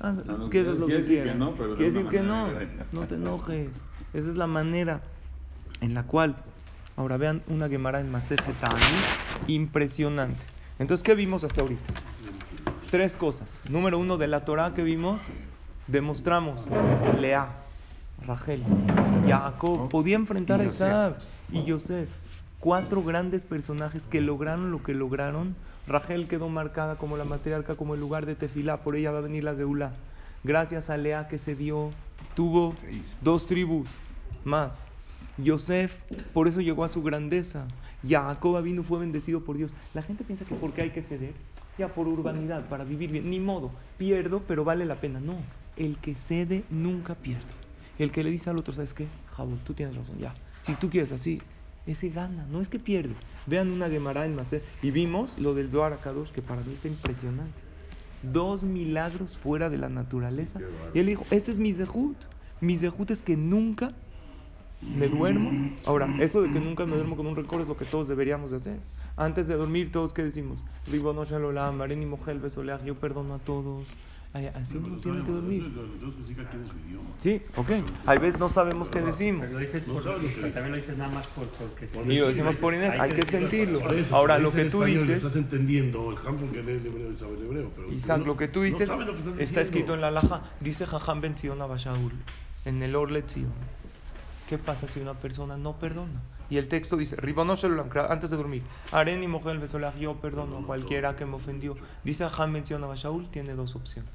Ah, 0.00 0.12
No, 0.26 0.38
no, 0.38 0.50
¿qué 0.50 0.60
es 0.60 0.66
lo 0.66 0.86
que 0.86 0.94
decir 0.94 1.16
que 1.16 1.22
quieras? 1.22 1.36
no, 1.36 1.52
de 1.52 1.90
decir 1.90 2.08
que 2.08 2.20
no. 2.20 2.48
No 2.92 3.06
te 3.06 3.14
enojes. 3.14 3.68
Esa 4.12 4.28
es 4.30 4.36
la 4.36 4.46
manera 4.46 5.02
en 5.80 5.94
la 5.94 6.04
cual. 6.04 6.36
Ahora 6.96 7.16
vean 7.16 7.42
una 7.46 7.68
Gemara 7.68 8.00
en 8.00 8.10
Maseje 8.10 8.52
impresionante. 9.46 10.40
Entonces, 10.80 11.04
¿qué 11.04 11.14
vimos 11.14 11.44
hasta 11.44 11.60
ahorita? 11.60 11.94
Tres 12.90 13.16
cosas. 13.16 13.48
Número 13.68 13.98
uno, 13.98 14.16
de 14.16 14.26
la 14.26 14.44
Torah 14.44 14.74
que 14.74 14.82
vimos, 14.82 15.20
demostramos 15.88 16.64
Lea, 17.18 17.48
Rachel, 18.26 18.62
Jacob, 19.26 19.88
podía 19.88 20.16
enfrentar 20.16 20.60
a. 20.60 20.64
Esab 20.64 21.16
y 21.50 21.64
Yosef. 21.64 22.08
Cuatro 22.60 23.02
grandes 23.02 23.42
personajes 23.44 24.02
que 24.10 24.20
lograron 24.20 24.70
lo 24.70 24.82
que 24.82 24.92
lograron. 24.92 25.54
Rachel 25.86 26.28
quedó 26.28 26.48
marcada 26.48 26.96
como 26.96 27.16
la 27.16 27.24
matriarca, 27.24 27.76
como 27.76 27.94
el 27.94 28.00
lugar 28.00 28.26
de 28.26 28.34
Tefilá, 28.34 28.78
por 28.78 28.96
ella 28.96 29.12
va 29.12 29.18
a 29.18 29.22
venir 29.22 29.44
la 29.44 29.54
Geulá. 29.54 29.92
Gracias 30.44 30.90
a 30.90 30.96
Lea 30.96 31.28
que 31.28 31.38
se 31.38 31.54
dio, 31.54 31.90
tuvo 32.34 32.74
dos 33.22 33.46
tribus 33.46 33.88
más. 34.44 34.72
Yosef, 35.38 35.92
por 36.32 36.48
eso 36.48 36.60
llegó 36.60 36.84
a 36.84 36.88
su 36.88 37.02
grandeza. 37.02 37.66
Jacob 38.06 38.60
vino 38.62 38.82
fue 38.82 38.98
bendecido 39.00 39.44
por 39.44 39.56
Dios. 39.56 39.70
La 39.94 40.02
gente 40.02 40.24
piensa 40.24 40.44
que 40.44 40.54
porque 40.56 40.82
hay 40.82 40.90
que 40.90 41.02
ceder, 41.02 41.32
ya 41.78 41.88
por 41.88 42.08
urbanidad, 42.08 42.68
para 42.68 42.84
vivir 42.84 43.10
bien. 43.10 43.30
Ni 43.30 43.40
modo, 43.40 43.70
pierdo, 43.96 44.42
pero 44.46 44.64
vale 44.64 44.84
la 44.84 44.96
pena. 44.96 45.20
No, 45.20 45.36
el 45.78 45.96
que 45.98 46.14
cede 46.26 46.64
nunca 46.70 47.14
pierde. 47.14 47.46
El 47.98 48.12
que 48.12 48.22
le 48.22 48.30
dice 48.30 48.50
al 48.50 48.58
otro, 48.58 48.74
¿sabes 48.74 48.92
qué? 48.92 49.06
Jabón, 49.34 49.60
tú 49.64 49.74
tienes 49.74 49.96
razón, 49.96 50.18
ya. 50.18 50.34
Si 50.62 50.74
tú 50.74 50.90
quieres 50.90 51.12
así, 51.12 51.40
ese 51.86 52.10
gana, 52.10 52.46
no 52.50 52.60
es 52.60 52.68
que 52.68 52.78
pierde. 52.78 53.14
Vean 53.46 53.70
una 53.70 53.88
Gemara 53.88 54.26
en 54.26 54.36
Maser 54.36 54.62
y 54.82 54.90
vimos 54.90 55.36
lo 55.38 55.54
del 55.54 55.70
Zohar 55.70 55.92
Akadosh, 55.92 56.30
que 56.30 56.42
para 56.42 56.60
mí 56.62 56.74
está 56.74 56.88
impresionante. 56.88 57.58
Dos 58.22 58.62
milagros 58.62 59.38
fuera 59.38 59.70
de 59.70 59.78
la 59.78 59.88
naturaleza. 59.88 60.60
Y 60.92 60.98
él 60.98 61.06
dijo, 61.06 61.24
ese 61.30 61.52
es 61.52 61.56
mi 61.56 61.72
zehut. 61.72 62.16
Mi 62.60 62.76
zehut 62.76 63.10
es 63.10 63.22
que 63.22 63.36
nunca 63.36 63.92
me 64.82 65.08
duermo. 65.08 65.76
Ahora, 65.84 66.08
eso 66.20 66.42
de 66.42 66.50
que 66.50 66.60
nunca 66.60 66.84
me 66.84 66.96
duermo 66.96 67.16
con 67.16 67.26
un 67.26 67.36
rencor 67.36 67.60
es 67.60 67.68
lo 67.68 67.76
que 67.76 67.84
todos 67.84 68.08
deberíamos 68.08 68.50
de 68.50 68.58
hacer. 68.58 68.80
Antes 69.16 69.48
de 69.48 69.54
dormir, 69.54 69.90
todos 69.90 70.12
que 70.12 70.22
decimos, 70.22 70.62
Ribono 70.86 71.24
Shalom, 71.24 71.80
Areni 71.80 72.06
Mojel 72.06 72.38
Besoleach, 72.38 72.84
yo 72.84 72.96
perdono 72.96 73.34
a 73.34 73.38
todos. 73.38 73.86
Así 74.34 74.76
uno 74.76 74.88
no 74.88 74.96
tiene 74.98 75.22
que 75.24 75.32
dormir. 75.32 75.72
sí 77.22 77.42
ok. 77.56 77.70
Hay 78.06 78.18
veces 78.18 78.38
no 78.38 78.48
sabemos 78.50 78.90
qué 78.90 79.00
decimos. 79.00 79.46
Pero 79.46 79.52
lo 79.54 79.58
dices 79.58 79.86
No 79.88 79.94
por, 79.94 80.04
también 80.04 80.70
lo 80.70 80.76
dices 80.76 80.98
nada 80.98 81.10
más 81.10 81.26
por, 81.28 81.46
porque 81.48 81.86
sí. 81.88 81.98
Y 82.06 82.18
lo 82.18 82.28
decimos 82.28 82.56
por 82.56 82.74
Inés, 82.74 82.92
hay 82.98 83.10
que 83.12 83.22
sentirlo. 83.22 83.80
Ahora, 84.10 84.38
lo 84.38 84.52
que 84.52 84.66
tú 84.66 84.82
español, 84.82 85.06
dices, 85.08 85.24
Estás 85.24 85.36
entendiendo 85.36 86.10
el 86.10 86.20
campo 86.22 86.50
que 86.52 86.62
lees 86.62 86.84
hebreo 86.84 87.12
y 87.12 87.16
sabes 87.16 87.40
hebreo. 87.40 87.70
Pero 87.74 87.92
Isaac, 87.92 88.18
no- 88.20 88.26
lo 88.26 88.36
que 88.36 88.48
tú 88.48 88.62
dices 88.62 88.88
está 89.38 89.60
escrito 89.62 89.94
en 89.94 90.00
la 90.02 90.10
laja. 90.10 90.42
Dice 90.60 90.86
Jajam 90.86 91.20
Ben 91.20 91.34
Zion 91.36 91.60
Abashaul, 91.62 92.12
en 92.64 92.82
el 92.82 92.94
Orle 92.96 93.22
Zion. 93.22 93.52
¿Qué 94.48 94.56
pasa 94.56 94.88
si 94.88 94.98
una 95.00 95.12
persona 95.12 95.58
no 95.58 95.78
perdona? 95.78 96.22
Y 96.48 96.56
el 96.56 96.68
texto 96.68 96.96
dice, 96.96 97.16
antes 98.08 98.30
de 98.30 98.36
dormir, 98.36 98.62
Aren 98.90 99.22
y 99.22 99.28
Mojel 99.28 99.58
Besolach, 99.58 99.96
yo 99.98 100.14
perdono 100.16 100.58
a 100.58 100.62
cualquiera 100.62 101.16
que 101.16 101.26
me 101.26 101.34
ofendió. 101.34 101.76
Dice 102.02 102.24
Jajam 102.24 102.54
Ben 102.54 102.64
Zion 102.64 102.82
Abashaul, 102.82 103.28
tiene 103.30 103.52
dos 103.52 103.76
opciones. 103.76 104.10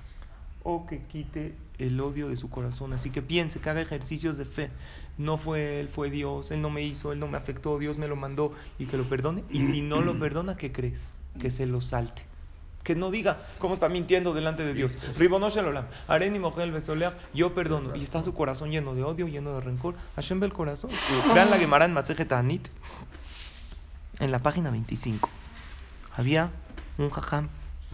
O 0.64 0.88
que 0.88 1.04
quite 1.06 1.56
el 1.78 2.00
odio 2.02 2.30
de 2.30 2.38
su 2.38 2.50
corazón. 2.50 2.94
Así 2.94 3.12
que 3.12 3.22
piense, 3.22 3.60
que 3.60 3.70
haga 3.70 3.82
ejercicios 3.82 4.38
de 4.38 4.46
fe. 4.46 4.72
No 5.20 5.38
fue 5.38 5.80
él, 5.80 5.90
fue 5.90 6.10
Dios. 6.10 6.50
Él 6.50 6.64
no 6.64 6.72
me 6.72 6.82
hizo, 6.82 7.12
él 7.12 7.20
no 7.20 7.28
me 7.28 7.38
afectó, 7.38 7.78
Dios 7.78 8.00
me 8.00 8.08
lo 8.08 8.16
mandó. 8.16 8.54
Y 8.80 8.88
que 8.88 8.98
lo 8.98 9.04
perdone. 9.04 9.44
Y 9.52 9.60
si 9.60 9.82
no 9.82 10.02
lo 10.02 10.18
perdona, 10.20 10.58
¿qué 10.58 10.72
crees? 10.72 11.00
Que 11.40 11.52
se 11.52 11.68
lo 11.68 11.82
salte. 11.82 12.24
Que 12.84 12.96
no 12.96 13.12
diga 13.12 13.48
cómo 13.60 13.76
está 13.76 13.88
mintiendo 13.88 14.34
delante 14.34 14.64
de 14.64 14.74
Dios. 14.74 14.98
Areni 16.08 16.40
Mojel 16.40 16.74
yo 17.34 17.54
perdono. 17.54 17.96
Y 17.96 18.04
está 18.04 18.24
su 18.24 18.34
corazón 18.34 18.72
lleno 18.72 18.94
de 18.94 19.04
odio, 19.04 19.28
lleno 19.28 19.54
de 19.54 19.62
rencor. 19.62 19.96
Hashem 20.16 20.40
ve 20.40 20.48
el 20.48 20.54
corazón. 20.54 20.92
Vean 21.34 21.50
la 21.50 21.58
Gemara 21.58 21.86
en 21.86 21.94
Masejet 21.94 22.32
Anit, 22.32 22.68
en 24.20 24.32
la 24.32 24.40
página 24.40 24.70
25. 24.70 25.30
Había 26.16 26.52
un 26.98 27.10
jajam 27.10 27.50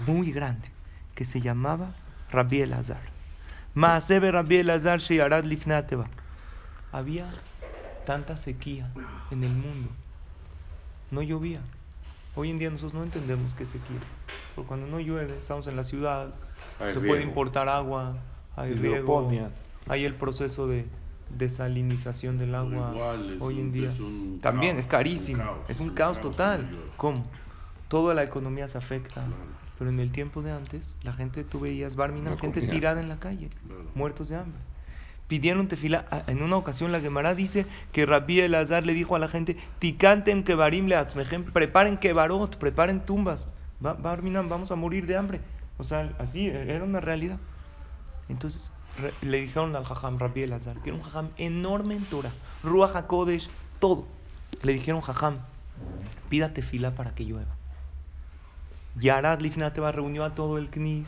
muy 0.05 0.31
grande 0.31 0.67
que 1.15 1.25
se 1.25 1.41
llamaba 1.41 1.93
Rabbi 2.31 2.61
Elazar. 2.61 3.01
Maasebe 3.75 4.31
Rabbi 4.31 4.57
Elazar 4.57 4.99
Sheyarad 4.99 5.43
Lifnateva. 5.43 6.07
Había 6.91 7.29
tanta 8.05 8.37
sequía 8.37 8.89
en 9.29 9.43
el 9.43 9.51
mundo. 9.51 9.89
No 11.11 11.21
llovía. 11.21 11.61
Hoy 12.35 12.49
en 12.49 12.59
día 12.59 12.69
nosotros 12.69 12.93
no 12.93 13.03
entendemos 13.03 13.53
qué 13.55 13.65
sequía. 13.65 13.99
Porque 14.59 14.67
cuando 14.67 14.87
no 14.87 14.99
llueve, 14.99 15.37
estamos 15.37 15.67
en 15.67 15.77
la 15.77 15.83
ciudad, 15.85 16.33
Hay 16.81 16.93
se 16.93 16.99
puede 16.99 17.23
importar 17.23 17.69
agua, 17.69 18.17
hay 18.57 18.73
riego, 18.73 19.31
hay 19.87 20.03
el 20.03 20.15
proceso 20.15 20.67
de 20.67 20.85
desalinización 21.29 22.37
del 22.37 22.53
agua. 22.55 22.91
igual 22.93 23.37
hoy 23.39 23.59
en 23.61 23.71
día 23.71 23.91
es 23.91 24.41
también 24.41 24.73
caos, 24.75 24.85
es 24.85 24.91
carísimo, 24.91 25.41
un 25.41 25.47
caos, 25.47 25.69
es 25.69 25.79
un 25.79 25.89
un 25.89 25.95
caos 25.95 26.17
caos 26.19 26.29
total. 26.31 26.69
¿Cómo? 26.97 27.25
Toda 27.87 28.13
la 28.13 28.23
economía 28.23 28.67
se 28.67 28.77
afecta. 28.77 29.13
Claro. 29.13 29.29
Pero 29.77 29.91
en 29.91 29.99
el 30.01 30.11
tiempo 30.11 30.41
de 30.41 30.51
antes, 30.51 30.81
la 31.03 31.13
gente, 31.13 31.45
tú 31.45 31.61
veías 31.61 31.95
Barminan, 31.95 32.33
No 32.33 32.37
gente 32.37 32.59
comía. 32.59 32.75
tirada 32.75 32.99
en 32.99 33.07
la 33.07 33.17
calle, 33.17 33.49
Claro. 33.65 33.85
muertos 33.95 34.27
de 34.27 34.35
hambre. 34.35 34.59
Pidieron 35.29 35.69
tefila. 35.69 36.23
En 36.27 36.41
una 36.43 36.57
ocasión 36.57 36.91
la 36.91 36.99
Gemara 36.99 37.33
dice 37.33 37.65
que 37.93 38.05
Rabbi 38.05 38.41
Elazar 38.41 38.85
le 38.85 38.93
dijo 38.93 39.15
a 39.15 39.19
la 39.19 39.29
gente, 39.29 39.55
Ticanten 39.79 40.43
kebarim 40.43 40.87
leatzmejem, 40.87 41.45
preparen 41.45 41.97
kebarot, 41.97 42.57
preparen 42.57 43.05
tumbas. 43.05 43.47
Va- 43.85 43.93
vamos 43.93 44.71
a 44.71 44.75
morir 44.75 45.05
de 45.05 45.15
hambre. 45.17 45.39
O 45.77 45.83
sea, 45.83 46.11
así, 46.19 46.47
era 46.47 46.83
una 46.83 46.99
realidad. 46.99 47.37
Entonces 48.27 48.71
le 49.21 49.41
dijeron 49.41 49.75
al 49.75 49.85
Jajam 49.85 50.19
Rabbi 50.19 50.43
Elazar, 50.43 50.77
que 50.81 50.89
era 50.89 50.97
un 50.97 51.03
Jajam 51.03 51.29
enorme 51.37 51.95
en 51.95 52.05
Torah, 52.05 52.33
Ruach 52.63 52.95
HaKodesh, 52.95 53.49
todo. 53.79 54.07
Le 54.61 54.73
dijeron, 54.73 55.01
Jajam, 55.01 55.39
pídate 56.29 56.61
fila 56.61 56.91
para 56.91 57.11
que 57.15 57.23
llueva. 57.23 57.55
Yarad 58.99 59.39
Lifnat 59.39 59.73
Teba 59.73 59.91
reunió 59.91 60.25
a 60.25 60.35
todo 60.35 60.57
el 60.57 60.69
Knis, 60.69 61.07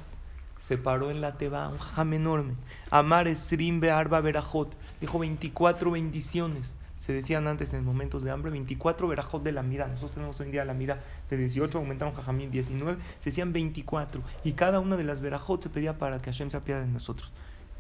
se 0.68 0.78
paró 0.78 1.12
en 1.12 1.20
la 1.20 1.34
Teba, 1.38 1.68
un 1.68 1.80
jajam 1.80 2.14
enorme. 2.14 2.54
Amar 2.90 3.28
Esrim 3.28 3.80
Be'arba 3.82 4.22
Berajot, 4.22 4.74
dijo 5.02 5.20
24 5.20 5.92
bendiciones. 5.92 6.72
Se 7.12 7.16
decían 7.16 7.46
antes 7.46 7.74
en 7.74 7.84
momentos 7.84 8.24
de 8.24 8.32
hambre, 8.32 8.52
24 8.52 9.06
Berajot 9.06 9.44
de 9.44 9.52
la 9.52 9.64
mira. 9.64 9.86
Nosotros 9.86 10.14
tenemos 10.14 10.40
hoy 10.40 10.46
en 10.46 10.52
día 10.54 10.64
la 10.64 10.74
mira 10.74 11.04
de 11.30 11.36
18, 11.36 11.78
aumentaron 11.78 12.14
jajamín 12.14 12.52
19, 12.52 12.98
se 13.20 13.32
decían 13.32 13.52
24. 13.52 14.22
Y 14.46 14.54
cada 14.54 14.80
una 14.80 14.96
de 14.96 15.04
las 15.04 15.20
Berajot 15.20 15.62
se 15.62 15.70
pedía 15.70 15.98
para 15.98 16.22
que 16.22 16.32
Hashem 16.32 16.52
se 16.52 16.56
apiade 16.56 16.86
de 16.86 16.88
nosotros. 16.88 17.30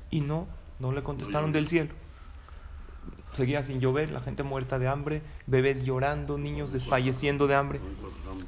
Y 0.09 0.19
no, 0.19 0.47
no 0.79 0.91
le 0.91 1.01
contestaron 1.01 1.53
del 1.53 1.69
cielo. 1.69 1.91
Seguía 3.35 3.63
sin 3.63 3.79
llover, 3.79 4.11
la 4.11 4.19
gente 4.19 4.43
muerta 4.43 4.77
de 4.77 4.89
hambre, 4.89 5.21
bebés 5.47 5.81
llorando, 5.85 6.37
niños 6.37 6.73
desfalleciendo 6.73 7.47
de 7.47 7.55
hambre. 7.55 7.79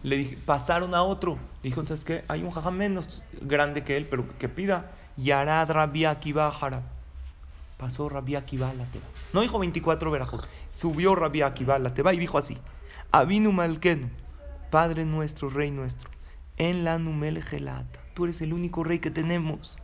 Le 0.04 0.18
dije, 0.18 0.38
pasaron 0.46 0.96
a 0.96 1.04
otro. 1.04 1.38
Dijo, 1.64 1.82
¿sabes 1.88 2.04
qué? 2.04 2.26
Hay 2.28 2.44
un 2.44 2.52
jajam 2.52 2.76
menos 2.76 3.24
grande 3.40 3.86
que 3.86 3.96
él, 3.96 4.08
pero 4.10 4.26
que 4.38 4.50
pida. 4.50 4.92
Yarad 5.16 5.72
Rabbi 5.72 6.04
Akiva 6.04 6.50
Harab. 6.50 6.84
Pasó 7.78 8.10
Rabbi 8.10 8.36
Akiva. 8.36 8.74
No 9.34 9.42
dijo 9.42 9.60
24 9.60 10.12
verajot. 10.12 10.46
Subió 10.76 11.16
Rabbi 11.16 11.42
Akiva 11.42 11.80
la 11.80 11.94
teba 11.94 12.14
y 12.14 12.20
dijo 12.20 12.38
así. 12.38 12.58
Avinu 13.12 13.52
Malkenu, 13.52 14.10
Padre 14.72 15.06
nuestro, 15.06 15.50
Rey 15.50 15.72
nuestro. 15.72 16.10
En 16.58 16.84
la 16.84 16.98
numele 17.00 17.42
gelata. 17.42 18.00
Tú 18.14 18.26
eres 18.26 18.42
el 18.42 18.54
único 18.54 18.84
rey 18.84 19.00
que 19.00 19.12
tenemos. 19.12 19.78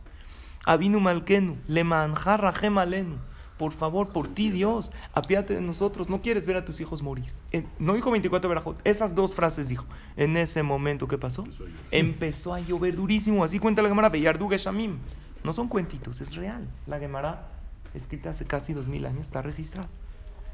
Avinu 0.66 1.00
Malkenu, 1.00 1.58
Lemanjar 1.68 2.42
Rahem 2.42 2.78
Alenu. 2.78 3.16
Por 3.58 3.74
favor, 3.74 4.10
por 4.10 4.30
ti, 4.30 4.52
Dios, 4.52 4.90
apiádate 5.14 5.56
de 5.56 5.62
nosotros. 5.62 6.08
No 6.10 6.22
quieres 6.22 6.46
ver 6.46 6.56
a 6.56 6.64
tus 6.66 6.80
hijos 6.80 7.02
morir. 7.02 7.26
En- 7.52 7.68
no 7.78 7.94
dijo 7.94 8.10
24 8.10 8.48
verajot. 8.48 8.80
Esas 8.86 9.14
dos 9.16 9.36
frases 9.36 9.68
dijo. 9.68 9.86
En 10.16 10.38
ese 10.38 10.64
momento, 10.64 11.08
¿qué 11.08 11.18
pasó? 11.18 11.44
Empezó 11.92 12.54
a 12.54 12.62
llover 12.62 12.96
durísimo. 12.96 13.44
Así 13.44 13.60
cuenta 13.60 13.82
la 13.82 13.90
Gemara. 13.90 14.10
Beyardu 14.10 14.48
Geshamim. 14.48 14.98
No 15.44 15.52
son 15.54 15.68
cuentitos, 15.68 16.22
es 16.22 16.36
real. 16.36 16.68
La 16.88 17.00
Gemara, 17.00 17.48
escrita 17.94 18.30
hace 18.30 18.46
casi 18.46 18.74
dos 18.74 18.88
mil 18.88 19.06
años, 19.06 19.22
está 19.24 19.42
registrada. 19.42 19.90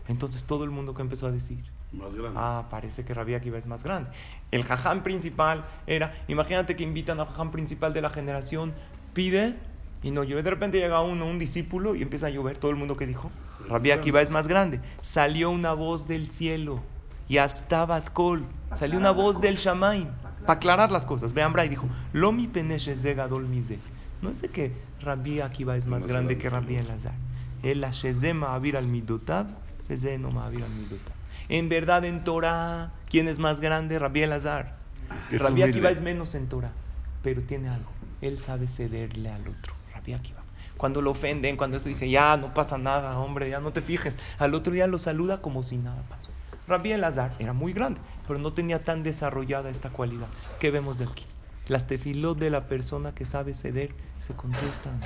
Entonces 0.08 0.44
todo 0.44 0.64
el 0.64 0.70
mundo 0.70 0.94
que 0.94 1.02
empezó 1.02 1.28
a 1.28 1.32
decir, 1.32 1.64
Más 1.92 2.14
grande. 2.16 2.38
Ah, 2.40 2.66
parece 2.70 3.04
que 3.04 3.14
Rabbi 3.14 3.34
Akiva 3.34 3.58
es 3.58 3.66
más 3.66 3.84
grande. 3.84 4.10
El 4.52 4.64
jajam 4.64 5.02
principal 5.02 5.66
era, 5.88 6.14
imagínate 6.28 6.76
que 6.76 6.84
invitan 6.84 7.20
al 7.20 7.28
jajam 7.28 7.52
principal 7.52 7.94
de 7.94 8.02
la 8.02 8.10
generación, 8.10 8.74
pide 9.14 9.56
y 10.04 10.12
no 10.12 10.24
llueve. 10.24 10.44
De 10.44 10.52
repente 10.52 10.78
llega 10.78 11.02
uno, 11.02 11.26
un 11.26 11.40
discípulo, 11.40 11.96
y 11.96 12.04
empieza 12.04 12.28
a 12.28 12.30
llover. 12.30 12.58
Todo 12.58 12.70
el 12.72 12.78
mundo 12.78 12.96
que 12.96 13.08
dijo, 13.08 13.32
Rabbi 13.68 13.92
Akiva 13.92 14.22
es 14.22 14.30
más 14.30 14.48
grande. 14.48 14.80
Salió 15.02 15.50
una 15.50 15.74
voz 15.74 16.08
del 16.08 16.30
cielo, 16.32 16.82
y 17.28 17.40
hasta 17.40 17.86
Batkol, 17.86 18.46
salió 18.78 19.00
una 19.00 19.12
voz 19.12 19.42
del 19.42 19.58
Shamaim, 19.58 20.10
para 20.42 20.58
aclarar 20.58 20.92
las 20.92 21.06
cosas. 21.06 21.34
Vean, 21.34 21.54
Bray 21.54 21.70
dijo, 21.70 21.88
Lo 22.14 22.32
mi 22.32 22.48
peneshe 22.48 22.96
ze 22.98 23.16
gadol 23.16 23.48
mize. 23.48 23.80
No 24.22 24.30
es 24.30 24.42
de 24.42 24.50
que 24.50 24.72
Rabbi 25.02 25.42
Akiva 25.42 25.76
es 25.76 25.88
más 25.88 26.06
grande 26.06 26.38
que 26.38 26.50
Rabbi 26.50 26.76
Elazar. 26.76 27.14
El 27.64 27.84
Ashezema 27.84 28.54
Avir 28.54 28.78
al 28.78 28.88
Midotav, 28.88 29.48
En 31.50 31.70
verdad, 31.70 32.04
en 32.06 32.24
Torah, 32.24 32.92
¿quién 33.10 33.28
es 33.28 33.38
más 33.38 33.60
grande? 33.60 34.00
Rabbi 34.00 34.24
Elazar. 34.24 34.78
que 35.30 35.36
es 35.36 35.42
Rabbi 35.42 35.64
Akiva 35.64 35.92
es 35.92 36.02
menos 36.02 36.34
en 36.36 36.48
Torah, 36.48 36.72
pero 37.24 37.42
tiene 37.42 37.70
algo. 37.70 37.92
Él 38.22 38.40
sabe 38.40 38.68
cederle 38.68 39.30
al 39.30 39.42
otro. 39.42 39.74
Rabbi 39.94 40.14
Akiva. 40.14 40.42
Cuando 40.78 41.02
lo 41.02 41.12
ofenden, 41.12 41.56
cuando 41.56 41.78
esto 41.78 41.88
dice, 41.88 42.10
ya 42.10 42.36
no 42.36 42.54
pasa 42.54 42.78
nada, 42.78 43.18
hombre, 43.20 43.50
ya 43.50 43.60
no 43.60 43.72
te 43.72 43.82
fijes. 43.82 44.14
Al 44.40 44.54
otro 44.56 44.74
día 44.74 44.88
lo 44.88 44.98
saluda 44.98 45.42
como 45.42 45.64
si 45.64 45.78
nada 45.78 46.02
pasó. 46.10 46.32
Rabbi 46.68 46.92
Elazar 46.92 47.34
era 47.40 47.54
muy 47.54 47.74
grande, 47.74 48.00
pero 48.28 48.40
no 48.40 48.54
tenía 48.54 48.84
tan 48.84 49.04
desarrollada 49.04 49.70
esta 49.70 49.90
cualidad. 49.90 50.28
¿Qué 50.60 50.72
vemos 50.72 50.98
de 50.98 51.06
aquí? 51.06 51.26
Las 51.68 51.88
tefilot 51.88 52.38
de 52.38 52.50
la 52.50 52.68
persona 52.68 53.14
que 53.14 53.26
sabe 53.26 53.54
ceder 53.54 53.92
se 54.28 54.34
contestan. 54.34 55.02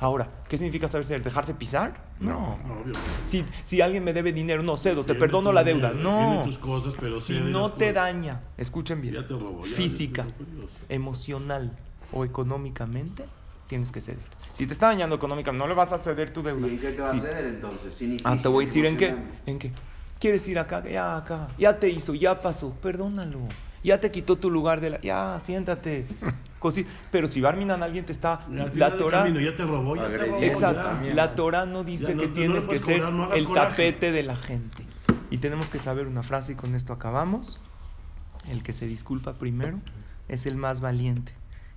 Ahora, 0.00 0.28
¿qué 0.48 0.56
significa 0.56 0.88
saber 0.88 1.06
ceder? 1.06 1.24
¿Dejarse 1.24 1.54
pisar? 1.54 1.94
No. 2.20 2.58
No, 2.66 2.80
obvio. 2.80 2.94
Si, 3.30 3.44
si 3.64 3.80
alguien 3.80 4.04
me 4.04 4.12
debe 4.12 4.32
dinero, 4.32 4.62
no 4.62 4.76
cedo, 4.76 5.04
te 5.04 5.14
perdono 5.14 5.52
la 5.52 5.64
deuda. 5.64 5.90
dinero, 5.92 6.10
No. 6.10 6.18
tiene 6.18 6.44
tus 6.44 6.58
cosas, 6.58 6.94
pero 7.00 7.20
si 7.20 7.32
no 7.40 7.72
te 7.72 7.86
cosas. 7.88 7.94
daña, 7.94 8.40
escuchen 8.56 9.00
bien, 9.00 9.14
Ya 9.14 9.26
te 9.26 9.34
robó, 9.34 9.66
ya, 9.66 9.76
física, 9.76 10.26
emocional 10.88 11.72
o 12.12 12.24
económicamente, 12.24 13.24
tienes 13.66 13.90
que 13.90 14.00
ceder. 14.00 14.22
Si 14.54 14.66
te 14.66 14.72
está 14.72 14.86
dañando 14.86 15.16
económicamente, 15.16 15.64
no 15.64 15.68
le 15.68 15.74
vas 15.74 15.92
a 15.92 15.98
ceder 15.98 16.32
tu 16.32 16.42
deuda. 16.42 16.66
¿Y 16.68 16.70
en 16.70 16.78
qué 16.78 16.92
te 16.92 17.00
va 17.02 17.10
a 17.10 17.20
ceder 17.20 17.44
entonces? 17.46 17.94
Sin 17.94 18.16
Ah, 18.24 18.36
te 18.40 18.48
voy 18.48 18.64
a 18.64 18.66
decir 18.68 18.86
en 18.86 18.96
qué. 18.96 19.14
¿En 19.46 19.58
qué? 19.58 19.72
¿Quieres 20.20 20.46
ir 20.48 20.58
acá? 20.58 20.82
Ya 20.88 21.16
acá. 21.16 21.48
Ya 21.58 21.78
te 21.78 21.88
hizo, 21.88 22.14
ya 22.14 22.40
pasó. 22.40 22.72
Perdónalo. 22.80 23.40
Ya 23.84 24.00
te 24.00 24.10
quitó 24.10 24.36
tu 24.36 24.50
lugar 24.50 24.80
de 24.80 24.90
la. 24.90 25.00
Ya, 25.00 25.40
siéntate. 25.44 26.06
Pero 27.12 27.28
si 27.28 27.40
Barminan 27.40 27.82
alguien 27.84 28.04
te 28.04 28.12
está. 28.12 28.40
La 28.50 28.68
del 28.68 28.98
Torah. 28.98 29.22
camino 29.22 29.40
ya 29.40 29.54
te 29.54 29.62
robó, 29.64 29.94
ya 29.94 30.08
te 30.08 30.18
robó. 30.18 30.42
Exacto. 30.42 31.06
ya. 31.06 31.14
La 31.14 31.34
Torah 31.36 31.66
no 31.66 31.84
dice 31.84 32.14
no- 32.14 32.20
que 32.22 32.28
tienes 32.28 32.64
que 32.66 32.78
ser 32.80 32.96
cobrar, 32.98 33.12
no 33.12 33.24
hagas 33.24 33.38
el 33.38 33.44
coraje. 33.44 33.68
tapete 33.70 34.10
de 34.12 34.22
la 34.24 34.36
gente. 34.36 34.82
Y 35.30 35.38
tenemos 35.38 35.70
que 35.70 35.78
saber 35.78 36.06
una 36.08 36.22
frase 36.24 36.52
y 36.52 36.54
con 36.56 36.74
esto 36.74 36.92
acabamos. 36.92 37.60
El 38.48 38.62
que 38.62 38.72
se 38.72 38.86
disculpa 38.86 39.34
primero 39.34 39.78
es 40.28 40.46
el 40.46 40.56
más 40.56 40.80
valiente. 40.80 41.32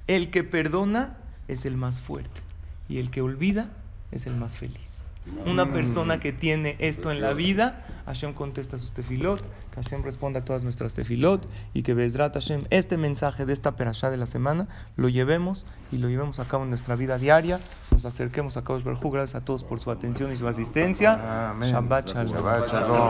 El 0.07 0.31
que 0.31 0.43
perdona 0.43 1.17
es 1.47 1.65
el 1.65 1.77
más 1.77 1.99
fuerte. 2.01 2.41
Y 2.89 2.97
el 2.97 3.11
que 3.11 3.21
olvida 3.21 3.69
es 4.11 4.25
el 4.25 4.35
más 4.35 4.57
feliz. 4.57 4.79
Una 5.45 5.71
persona 5.71 6.19
que 6.19 6.33
tiene 6.33 6.75
esto 6.79 7.11
en 7.11 7.21
la 7.21 7.33
vida, 7.33 7.85
Hashem 8.07 8.33
contesta 8.33 8.79
sus 8.79 8.91
tefilot, 8.91 9.41
que 9.71 9.81
Hashem 9.81 10.03
responda 10.03 10.39
a 10.39 10.45
todas 10.45 10.63
nuestras 10.63 10.93
tefilot 10.93 11.47
y 11.73 11.83
que 11.83 11.93
Bezrat 11.93 12.33
Hashem, 12.33 12.63
este 12.71 12.97
mensaje 12.97 13.45
de 13.45 13.53
esta 13.53 13.75
perashá 13.75 14.09
de 14.09 14.17
la 14.17 14.25
semana, 14.25 14.67
lo 14.95 15.09
llevemos 15.09 15.65
y 15.91 15.99
lo 15.99 16.09
llevemos 16.09 16.39
a 16.39 16.45
cabo 16.45 16.63
en 16.63 16.71
nuestra 16.71 16.95
vida 16.95 17.19
diaria. 17.19 17.59
Nos 17.91 18.03
acerquemos 18.05 18.57
a 18.57 18.63
Kadosh 18.63 18.83
Baruj 18.83 19.05
Hu. 19.05 19.11
Gracias 19.11 19.35
a 19.35 19.45
todos 19.45 19.63
por 19.63 19.79
su 19.79 19.91
atención 19.91 20.31
y 20.31 20.37
su 20.37 20.47
asistencia. 20.47 21.53
Shabbat 21.61 22.07
Shalom. 22.07 22.33
Shabbat 22.33 22.71
shalom. 22.71 23.09